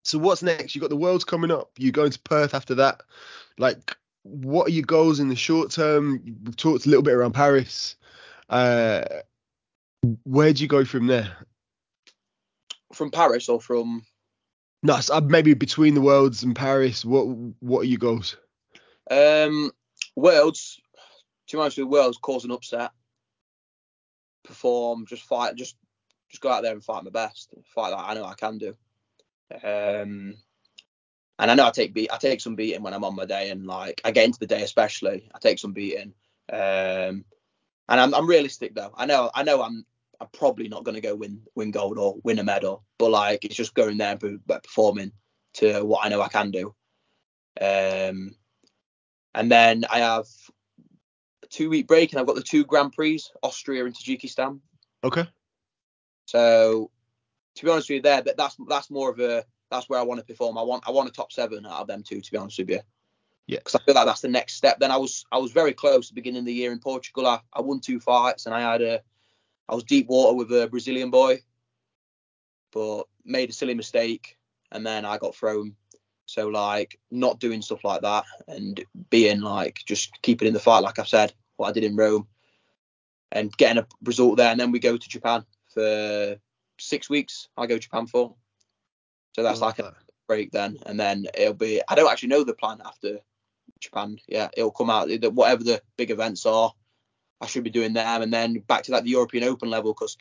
so 0.04 0.18
what's 0.18 0.42
next? 0.42 0.74
you've 0.74 0.82
got 0.82 0.90
the 0.90 0.96
Worlds 0.96 1.24
coming 1.24 1.50
up. 1.50 1.70
you're 1.78 1.92
going 1.92 2.10
to 2.10 2.18
Perth 2.20 2.54
after 2.54 2.76
that? 2.76 3.02
Like, 3.58 3.96
what 4.22 4.68
are 4.68 4.72
your 4.72 4.84
goals 4.84 5.20
in 5.20 5.28
the 5.28 5.36
short 5.36 5.70
term? 5.70 6.22
We've 6.44 6.56
talked 6.56 6.86
a 6.86 6.88
little 6.88 7.02
bit 7.02 7.14
around 7.14 7.32
Paris. 7.32 7.96
Uh, 8.48 9.04
where 10.24 10.52
do 10.52 10.62
you 10.62 10.68
go 10.68 10.84
from 10.84 11.06
there? 11.06 11.36
from 12.92 13.10
Paris 13.10 13.48
or 13.48 13.60
from 13.60 14.04
No, 14.82 14.98
uh, 15.10 15.20
maybe 15.20 15.54
between 15.54 15.94
the 15.94 16.00
Worlds 16.00 16.42
and 16.42 16.56
Paris. 16.56 17.04
What 17.04 17.24
what 17.60 17.80
are 17.80 17.84
your 17.84 17.98
goals? 17.98 18.36
um 19.10 19.70
Worlds. 20.16 20.80
To 21.48 21.56
be 21.56 21.60
honest 21.60 21.76
with 21.76 21.84
you, 21.84 21.90
Worlds 21.90 22.18
cause 22.18 22.44
an 22.44 22.52
upset. 22.52 22.92
Perform, 24.44 25.06
just 25.06 25.22
fight, 25.24 25.56
just 25.56 25.76
just 26.30 26.40
go 26.40 26.50
out 26.50 26.62
there 26.62 26.72
and 26.72 26.84
fight 26.84 27.04
my 27.04 27.10
best. 27.10 27.52
Fight 27.74 27.90
that 27.90 27.98
I 27.98 28.14
know 28.14 28.24
I 28.24 28.34
can 28.34 28.58
do. 28.58 28.74
Um, 29.52 30.36
and 31.38 31.50
I 31.50 31.54
know 31.54 31.66
I 31.66 31.70
take 31.70 31.92
beat, 31.92 32.12
I 32.12 32.18
take 32.18 32.40
some 32.40 32.54
beating 32.54 32.82
when 32.82 32.94
I'm 32.94 33.04
on 33.04 33.16
my 33.16 33.24
day, 33.24 33.50
and 33.50 33.66
like 33.66 34.00
I 34.04 34.12
get 34.12 34.26
into 34.26 34.38
the 34.38 34.46
day 34.46 34.62
especially, 34.62 35.28
I 35.34 35.38
take 35.38 35.58
some 35.58 35.72
beating. 35.72 36.14
Um, 36.52 37.24
and 37.88 38.00
I'm 38.00 38.14
I'm 38.14 38.28
realistic 38.28 38.74
though. 38.74 38.92
I 38.96 39.06
know 39.06 39.30
I 39.34 39.42
know 39.42 39.62
I'm 39.62 39.84
I'm 40.20 40.28
probably 40.32 40.68
not 40.68 40.84
going 40.84 40.96
to 40.96 41.00
go 41.00 41.14
win 41.14 41.42
win 41.54 41.70
gold 41.70 41.98
or 41.98 42.16
win 42.22 42.38
a 42.38 42.44
medal, 42.44 42.84
but 42.98 43.10
like 43.10 43.44
it's 43.44 43.54
just 43.54 43.74
going 43.74 43.96
there 43.96 44.16
and 44.22 44.40
performing 44.46 45.12
to 45.54 45.82
what 45.82 46.04
I 46.04 46.08
know 46.08 46.20
I 46.20 46.28
can 46.28 46.50
do. 46.50 46.74
Um, 47.60 48.36
and 49.34 49.50
then 49.50 49.84
I 49.90 50.00
have 50.00 50.26
a 51.42 51.46
two 51.48 51.70
week 51.70 51.86
break, 51.86 52.12
and 52.12 52.20
I've 52.20 52.26
got 52.26 52.36
the 52.36 52.42
two 52.42 52.64
Grand 52.64 52.92
Prix, 52.92 53.22
Austria 53.42 53.84
and 53.84 53.94
Tajikistan. 53.94 54.60
Okay. 55.02 55.26
So 56.26 56.90
to 57.56 57.64
be 57.64 57.70
honest 57.70 57.88
with 57.88 57.96
you, 57.96 58.02
there, 58.02 58.22
that 58.22 58.36
that's 58.36 58.56
that's 58.68 58.90
more 58.90 59.10
of 59.10 59.20
a 59.20 59.44
that's 59.70 59.88
where 59.88 59.98
I 59.98 60.02
want 60.02 60.20
to 60.20 60.26
perform. 60.26 60.58
I 60.58 60.62
want 60.62 60.84
I 60.86 60.90
want 60.90 61.08
a 61.08 61.12
top 61.12 61.32
seven 61.32 61.64
out 61.64 61.80
of 61.80 61.86
them 61.86 62.02
two. 62.02 62.20
To 62.20 62.30
be 62.30 62.36
honest 62.36 62.58
with 62.58 62.70
you. 62.70 62.80
Yeah. 63.46 63.58
Because 63.58 63.74
I 63.74 63.80
feel 63.80 63.94
like 63.94 64.06
that's 64.06 64.20
the 64.20 64.28
next 64.28 64.54
step. 64.54 64.78
Then 64.78 64.90
I 64.90 64.96
was 64.96 65.24
I 65.32 65.38
was 65.38 65.50
very 65.50 65.72
close 65.72 66.06
at 66.06 66.14
the 66.14 66.20
beginning 66.20 66.40
of 66.40 66.46
the 66.46 66.52
year 66.52 66.72
in 66.72 66.78
Portugal. 66.78 67.26
I, 67.26 67.40
I 67.52 67.60
won 67.62 67.80
two 67.80 67.98
fights 67.98 68.46
and 68.46 68.54
I 68.54 68.60
had 68.60 68.82
a 68.82 69.00
I 69.70 69.74
was 69.74 69.84
deep 69.84 70.08
water 70.08 70.36
with 70.36 70.50
a 70.50 70.66
Brazilian 70.66 71.10
boy, 71.10 71.38
but 72.72 73.04
made 73.24 73.50
a 73.50 73.52
silly 73.52 73.74
mistake 73.74 74.36
and 74.72 74.84
then 74.84 75.04
I 75.04 75.16
got 75.16 75.36
thrown. 75.36 75.76
So 76.26 76.48
like 76.48 76.98
not 77.10 77.38
doing 77.38 77.62
stuff 77.62 77.84
like 77.84 78.02
that 78.02 78.24
and 78.48 78.84
being 79.10 79.40
like 79.40 79.80
just 79.86 80.10
keeping 80.22 80.48
in 80.48 80.54
the 80.54 80.60
fight, 80.60 80.80
like 80.80 80.98
I 80.98 81.04
said, 81.04 81.32
what 81.56 81.68
I 81.68 81.72
did 81.72 81.84
in 81.84 81.96
Rome, 81.96 82.26
and 83.30 83.56
getting 83.56 83.82
a 83.82 83.86
result 84.02 84.36
there, 84.36 84.50
and 84.50 84.58
then 84.58 84.72
we 84.72 84.80
go 84.80 84.96
to 84.96 85.08
Japan 85.08 85.44
for 85.72 86.36
six 86.78 87.08
weeks. 87.08 87.48
I 87.56 87.66
go 87.66 87.74
to 87.76 87.80
Japan 87.80 88.06
for. 88.06 88.34
So 89.34 89.42
that's 89.42 89.60
like 89.60 89.78
a 89.78 89.94
break 90.26 90.50
then, 90.52 90.78
and 90.86 90.98
then 90.98 91.26
it'll 91.34 91.54
be. 91.54 91.80
I 91.88 91.94
don't 91.94 92.10
actually 92.10 92.30
know 92.30 92.44
the 92.44 92.54
plan 92.54 92.80
after 92.84 93.18
Japan. 93.80 94.18
Yeah, 94.28 94.48
it'll 94.56 94.70
come 94.70 94.90
out 94.90 95.08
that 95.08 95.34
whatever 95.34 95.62
the 95.62 95.82
big 95.96 96.10
events 96.10 96.46
are, 96.46 96.72
I 97.40 97.46
should 97.46 97.64
be 97.64 97.70
doing 97.70 97.92
them, 97.94 98.22
and 98.22 98.32
then 98.32 98.58
back 98.60 98.84
to 98.84 98.92
like 98.92 99.04
the 99.04 99.10
European 99.10 99.44
Open 99.44 99.70
level 99.70 99.92
because 99.92 100.16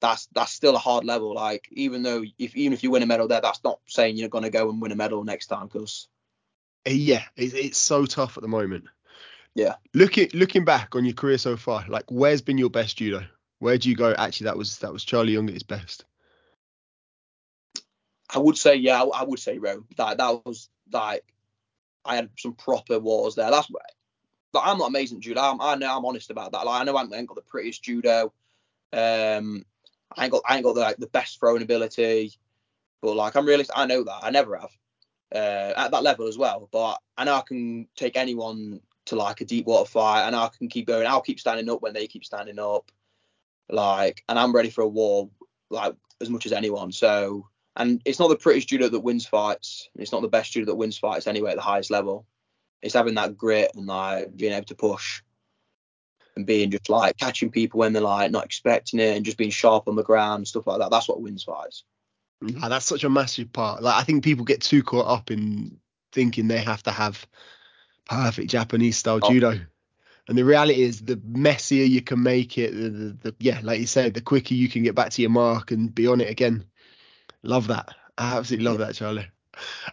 that's 0.00 0.26
that's 0.34 0.52
still 0.52 0.76
a 0.76 0.78
hard 0.78 1.04
level. 1.04 1.34
Like 1.34 1.68
even 1.72 2.02
though 2.02 2.24
if 2.38 2.56
even 2.56 2.72
if 2.72 2.82
you 2.82 2.90
win 2.90 3.02
a 3.02 3.06
medal 3.06 3.28
there, 3.28 3.40
that's 3.40 3.62
not 3.64 3.80
saying 3.86 4.16
you're 4.16 4.28
gonna 4.28 4.50
go 4.50 4.70
and 4.70 4.80
win 4.80 4.92
a 4.92 4.96
medal 4.96 5.24
next 5.24 5.46
time 5.46 5.66
because 5.66 6.08
Uh, 6.86 6.90
Yeah, 6.90 7.24
it's, 7.36 7.54
it's 7.54 7.78
so 7.78 8.06
tough 8.06 8.36
at 8.36 8.42
the 8.42 8.48
moment. 8.48 8.84
Yeah. 9.54 9.74
Looking 9.94 10.30
looking 10.34 10.64
back 10.64 10.94
on 10.94 11.04
your 11.04 11.14
career 11.14 11.38
so 11.38 11.56
far, 11.56 11.84
like 11.88 12.04
where's 12.10 12.42
been 12.42 12.58
your 12.58 12.70
best 12.70 12.98
judo? 12.98 13.24
Where 13.58 13.76
do 13.76 13.88
you 13.88 13.96
go? 13.96 14.14
Actually, 14.16 14.44
that 14.44 14.56
was 14.56 14.78
that 14.78 14.92
was 14.92 15.04
Charlie 15.04 15.32
Young 15.32 15.48
at 15.48 15.54
his 15.54 15.64
best. 15.64 16.04
I 18.32 18.38
would 18.38 18.56
say 18.56 18.76
yeah, 18.76 19.02
I, 19.02 19.20
I 19.20 19.24
would 19.24 19.38
say 19.40 19.58
Rome. 19.58 19.86
That 19.96 20.18
that 20.18 20.46
was 20.46 20.68
like 20.92 21.24
I 22.04 22.16
had 22.16 22.30
some 22.38 22.52
proper 22.54 22.98
wars 22.98 23.34
there. 23.34 23.50
That's 23.50 23.68
but 24.52 24.62
I'm 24.64 24.78
not 24.78 24.88
amazing 24.88 25.20
judo. 25.20 25.40
I'm, 25.40 25.60
I 25.60 25.74
know 25.74 25.96
I'm 25.96 26.04
honest 26.04 26.30
about 26.30 26.52
that. 26.52 26.64
Like 26.64 26.80
I 26.80 26.84
know 26.84 26.96
I 26.96 27.02
ain't 27.02 27.28
got 27.28 27.34
the 27.34 27.42
prettiest 27.42 27.82
judo. 27.82 28.32
Um, 28.92 29.64
I 30.16 30.24
ain't 30.24 30.32
got 30.32 30.42
I 30.46 30.56
ain't 30.56 30.64
got 30.64 30.74
the, 30.74 30.80
like 30.80 30.96
the 30.96 31.06
best 31.08 31.38
throwing 31.38 31.62
ability, 31.62 32.38
but 33.02 33.14
like 33.14 33.36
I'm 33.36 33.46
realistic. 33.46 33.76
I 33.76 33.86
know 33.86 34.04
that 34.04 34.20
I 34.22 34.30
never 34.30 34.56
have 34.56 34.70
uh, 35.34 35.74
at 35.76 35.90
that 35.90 36.02
level 36.02 36.26
as 36.26 36.38
well. 36.38 36.68
But 36.72 37.00
I 37.16 37.24
know 37.24 37.34
I 37.34 37.42
can 37.46 37.86
take 37.96 38.16
anyone 38.16 38.80
to 39.06 39.16
like 39.16 39.40
a 39.40 39.44
deep 39.44 39.66
water 39.66 39.88
fight, 39.88 40.26
and 40.26 40.34
I 40.34 40.48
can 40.56 40.68
keep 40.68 40.86
going. 40.86 41.06
I'll 41.06 41.20
keep 41.20 41.40
standing 41.40 41.68
up 41.70 41.82
when 41.82 41.92
they 41.92 42.06
keep 42.06 42.24
standing 42.24 42.58
up. 42.58 42.90
Like, 43.70 44.24
and 44.28 44.38
I'm 44.38 44.54
ready 44.54 44.70
for 44.70 44.82
a 44.82 44.88
war 44.88 45.28
like 45.70 45.94
as 46.20 46.30
much 46.30 46.46
as 46.46 46.52
anyone. 46.52 46.92
So, 46.92 47.46
and 47.76 48.00
it's 48.04 48.18
not 48.18 48.28
the 48.28 48.36
prettiest 48.36 48.68
judo 48.68 48.88
that 48.88 49.00
wins 49.00 49.26
fights. 49.26 49.88
It's 49.96 50.12
not 50.12 50.22
the 50.22 50.28
best 50.28 50.52
judo 50.52 50.66
that 50.66 50.76
wins 50.76 50.98
fights 50.98 51.26
anyway 51.26 51.50
at 51.50 51.56
the 51.56 51.62
highest 51.62 51.90
level. 51.90 52.26
It's 52.82 52.94
having 52.94 53.14
that 53.14 53.36
grit 53.36 53.72
and 53.74 53.86
like 53.86 54.36
being 54.36 54.52
able 54.52 54.66
to 54.66 54.74
push 54.74 55.22
and 56.36 56.46
being 56.46 56.70
just 56.70 56.88
like 56.88 57.16
catching 57.16 57.50
people 57.50 57.80
when 57.80 57.92
they're 57.92 58.02
like 58.02 58.30
not 58.30 58.44
expecting 58.44 59.00
it 59.00 59.16
and 59.16 59.24
just 59.24 59.36
being 59.36 59.50
sharp 59.50 59.88
on 59.88 59.96
the 59.96 60.04
ground 60.04 60.38
and 60.38 60.48
stuff 60.48 60.66
like 60.66 60.78
that. 60.78 60.90
That's 60.90 61.08
what 61.08 61.20
wins 61.20 61.42
fights. 61.44 61.84
Nah, 62.40 62.68
that's 62.68 62.86
such 62.86 63.02
a 63.02 63.10
massive 63.10 63.52
part. 63.52 63.82
Like 63.82 63.96
I 63.96 64.04
think 64.04 64.22
people 64.22 64.44
get 64.44 64.60
too 64.60 64.82
caught 64.82 65.06
up 65.06 65.30
in 65.30 65.78
thinking 66.12 66.46
they 66.46 66.58
have 66.58 66.82
to 66.84 66.92
have 66.92 67.26
perfect 68.06 68.50
Japanese 68.50 68.96
style 68.96 69.20
Oh. 69.22 69.28
judo. 69.28 69.58
And 70.28 70.36
the 70.36 70.44
reality 70.44 70.82
is, 70.82 71.00
the 71.00 71.18
messier 71.24 71.84
you 71.84 72.02
can 72.02 72.22
make 72.22 72.58
it, 72.58 72.72
the, 72.72 72.90
the, 72.90 73.16
the 73.22 73.34
yeah, 73.40 73.60
like 73.62 73.80
you 73.80 73.86
said, 73.86 74.12
the 74.12 74.20
quicker 74.20 74.52
you 74.54 74.68
can 74.68 74.82
get 74.82 74.94
back 74.94 75.10
to 75.12 75.22
your 75.22 75.30
mark 75.30 75.70
and 75.70 75.94
be 75.94 76.06
on 76.06 76.20
it 76.20 76.28
again. 76.28 76.64
Love 77.42 77.68
that. 77.68 77.94
I 78.18 78.36
absolutely 78.36 78.66
love 78.66 78.78
that, 78.78 78.94
Charlie. 78.94 79.26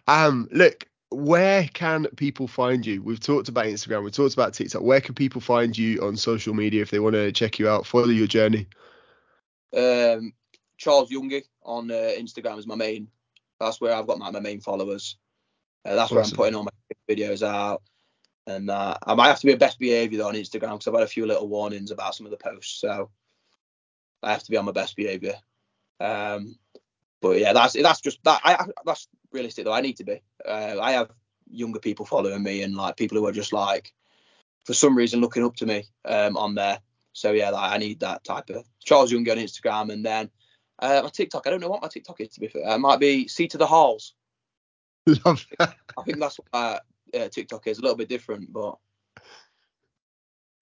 Um, 0.07 0.49
look, 0.51 0.87
where 1.09 1.67
can 1.73 2.05
people 2.15 2.47
find 2.47 2.85
you? 2.85 3.01
We've 3.01 3.19
talked 3.19 3.49
about 3.49 3.65
Instagram, 3.65 4.03
we've 4.03 4.13
talked 4.13 4.33
about 4.33 4.53
TikTok. 4.53 4.81
Where 4.81 5.01
can 5.01 5.15
people 5.15 5.41
find 5.41 5.77
you 5.77 6.01
on 6.01 6.17
social 6.17 6.53
media 6.53 6.81
if 6.81 6.91
they 6.91 6.99
want 6.99 7.13
to 7.13 7.31
check 7.31 7.59
you 7.59 7.69
out, 7.69 7.85
follow 7.85 8.09
your 8.09 8.27
journey? 8.27 8.67
Um, 9.75 10.33
Charles 10.77 11.09
Youngie 11.09 11.43
on 11.63 11.91
uh, 11.91 12.11
Instagram 12.17 12.57
is 12.57 12.67
my 12.67 12.75
main. 12.75 13.07
That's 13.59 13.79
where 13.79 13.93
I've 13.93 14.07
got 14.07 14.19
my, 14.19 14.31
my 14.31 14.39
main 14.39 14.59
followers. 14.59 15.17
Uh, 15.85 15.95
that's 15.95 16.11
where 16.11 16.23
I'm 16.23 16.31
putting 16.31 16.55
all 16.55 16.63
my 16.63 16.71
videos 17.09 17.45
out. 17.45 17.81
And 18.47 18.69
uh, 18.69 18.97
I 19.05 19.15
might 19.15 19.27
have 19.27 19.39
to 19.39 19.47
be 19.47 19.53
a 19.53 19.57
best 19.57 19.79
behaviour 19.79 20.19
though 20.19 20.27
on 20.27 20.35
Instagram 20.35 20.73
because 20.73 20.87
I've 20.87 20.93
had 20.93 21.03
a 21.03 21.07
few 21.07 21.25
little 21.25 21.47
warnings 21.47 21.91
about 21.91 22.15
some 22.15 22.25
of 22.25 22.31
the 22.31 22.37
posts. 22.37 22.79
So 22.79 23.09
I 24.21 24.31
have 24.31 24.43
to 24.43 24.51
be 24.51 24.57
on 24.57 24.65
my 24.65 24.71
best 24.71 24.95
behaviour. 24.95 25.35
Um, 25.99 26.57
but 27.25 27.39
yeah, 27.39 27.53
that's 27.53 27.73
that's 27.73 28.01
just 28.01 28.23
that. 28.23 28.39
I, 28.43 28.67
that's 28.85 29.07
realistic 29.31 29.65
though. 29.65 29.73
I 29.73 29.81
need 29.81 29.97
to 29.97 30.03
be. 30.03 30.21
Uh, 30.47 30.77
I 30.79 30.91
have 30.91 31.09
younger 31.49 31.79
people 31.79 32.05
following 32.05 32.43
me 32.43 32.61
and 32.61 32.75
like 32.75 32.97
people 32.97 33.17
who 33.17 33.25
are 33.25 33.31
just 33.31 33.51
like 33.51 33.91
for 34.63 34.75
some 34.75 34.95
reason 34.95 35.21
looking 35.21 35.43
up 35.43 35.55
to 35.55 35.65
me 35.65 35.85
um, 36.05 36.37
on 36.37 36.53
there. 36.53 36.79
So 37.13 37.31
yeah, 37.31 37.49
like, 37.49 37.71
I 37.71 37.77
need 37.79 38.01
that 38.01 38.23
type 38.23 38.51
of 38.51 38.63
Charles 38.83 39.11
Young 39.11 39.27
on 39.27 39.37
Instagram 39.37 39.91
and 39.91 40.05
then 40.05 40.29
uh, 40.77 41.01
my 41.03 41.09
TikTok. 41.09 41.47
I 41.47 41.49
don't 41.49 41.61
know 41.61 41.67
what 41.67 41.81
my 41.81 41.87
TikTok 41.87 42.21
is 42.21 42.29
to 42.29 42.39
be 42.39 42.47
fair. 42.47 42.61
It 42.63 42.77
might 42.77 42.99
be 42.99 43.27
C 43.27 43.47
to 43.47 43.57
the 43.57 43.65
Harles. 43.65 44.13
Love 45.25 45.43
that. 45.57 45.75
I 45.97 46.03
think 46.03 46.19
that's 46.19 46.37
what 46.37 46.47
uh, 46.53 46.79
uh, 47.17 47.29
TikTok 47.29 47.65
is. 47.65 47.79
A 47.79 47.81
little 47.81 47.97
bit 47.97 48.09
different, 48.09 48.53
but 48.53 48.77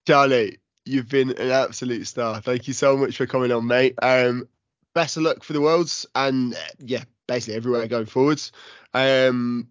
Charlie, 0.06 0.60
you've 0.86 1.10
been 1.10 1.32
an 1.32 1.50
absolute 1.50 2.06
star. 2.06 2.40
Thank 2.40 2.68
you 2.68 2.72
so 2.72 2.96
much 2.96 3.18
for 3.18 3.26
coming 3.26 3.52
on, 3.52 3.66
mate. 3.66 3.96
Um, 4.00 4.48
best 4.94 5.16
of 5.16 5.24
luck 5.24 5.44
for 5.44 5.52
the 5.52 5.60
worlds 5.60 6.06
and 6.14 6.54
uh, 6.54 6.58
yeah, 6.78 7.04
basically 7.26 7.56
everywhere 7.56 7.86
going 7.86 8.06
forwards. 8.06 8.52
Um, 8.92 9.68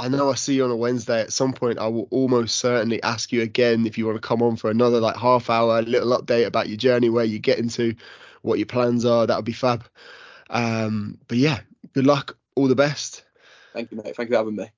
I 0.00 0.08
know 0.08 0.30
I 0.30 0.34
see 0.36 0.54
you 0.54 0.64
on 0.64 0.70
a 0.70 0.76
Wednesday. 0.76 1.20
At 1.20 1.32
some 1.32 1.52
point, 1.52 1.78
I 1.78 1.88
will 1.88 2.06
almost 2.10 2.56
certainly 2.58 3.02
ask 3.02 3.32
you 3.32 3.42
again 3.42 3.84
if 3.86 3.98
you 3.98 4.06
want 4.06 4.20
to 4.22 4.26
come 4.26 4.42
on 4.42 4.54
for 4.54 4.70
another 4.70 5.00
like 5.00 5.16
half 5.16 5.50
hour, 5.50 5.82
little 5.82 6.16
update 6.16 6.46
about 6.46 6.68
your 6.68 6.76
journey, 6.76 7.10
where 7.10 7.24
you're 7.24 7.40
getting 7.40 7.68
to, 7.70 7.94
what 8.42 8.58
your 8.58 8.66
plans 8.66 9.04
are. 9.04 9.26
That 9.26 9.36
would 9.36 9.44
be 9.44 9.52
fab. 9.52 9.84
Um, 10.50 11.18
but 11.26 11.38
yeah, 11.38 11.60
good 11.94 12.06
luck. 12.06 12.36
All 12.54 12.68
the 12.68 12.76
best. 12.76 13.24
thank 13.72 13.90
you, 13.90 13.96
mate. 13.96 14.14
Thank 14.14 14.28
you 14.28 14.34
for 14.34 14.38
having 14.38 14.56
me. 14.56 14.70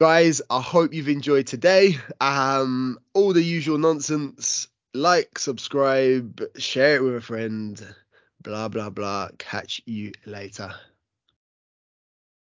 guys 0.00 0.42
i 0.50 0.60
hope 0.60 0.92
you've 0.92 1.08
enjoyed 1.08 1.46
today 1.46 1.96
um 2.20 2.98
all 3.14 3.32
the 3.32 3.42
usual 3.42 3.78
nonsense 3.78 4.68
like 4.92 5.38
subscribe 5.38 6.42
share 6.58 6.96
it 6.96 7.02
with 7.02 7.16
a 7.16 7.20
friend 7.20 7.82
blah 8.46 8.68
blah 8.68 8.90
blah. 8.90 9.28
Catch 9.38 9.82
you 9.86 10.12
later 10.24 10.72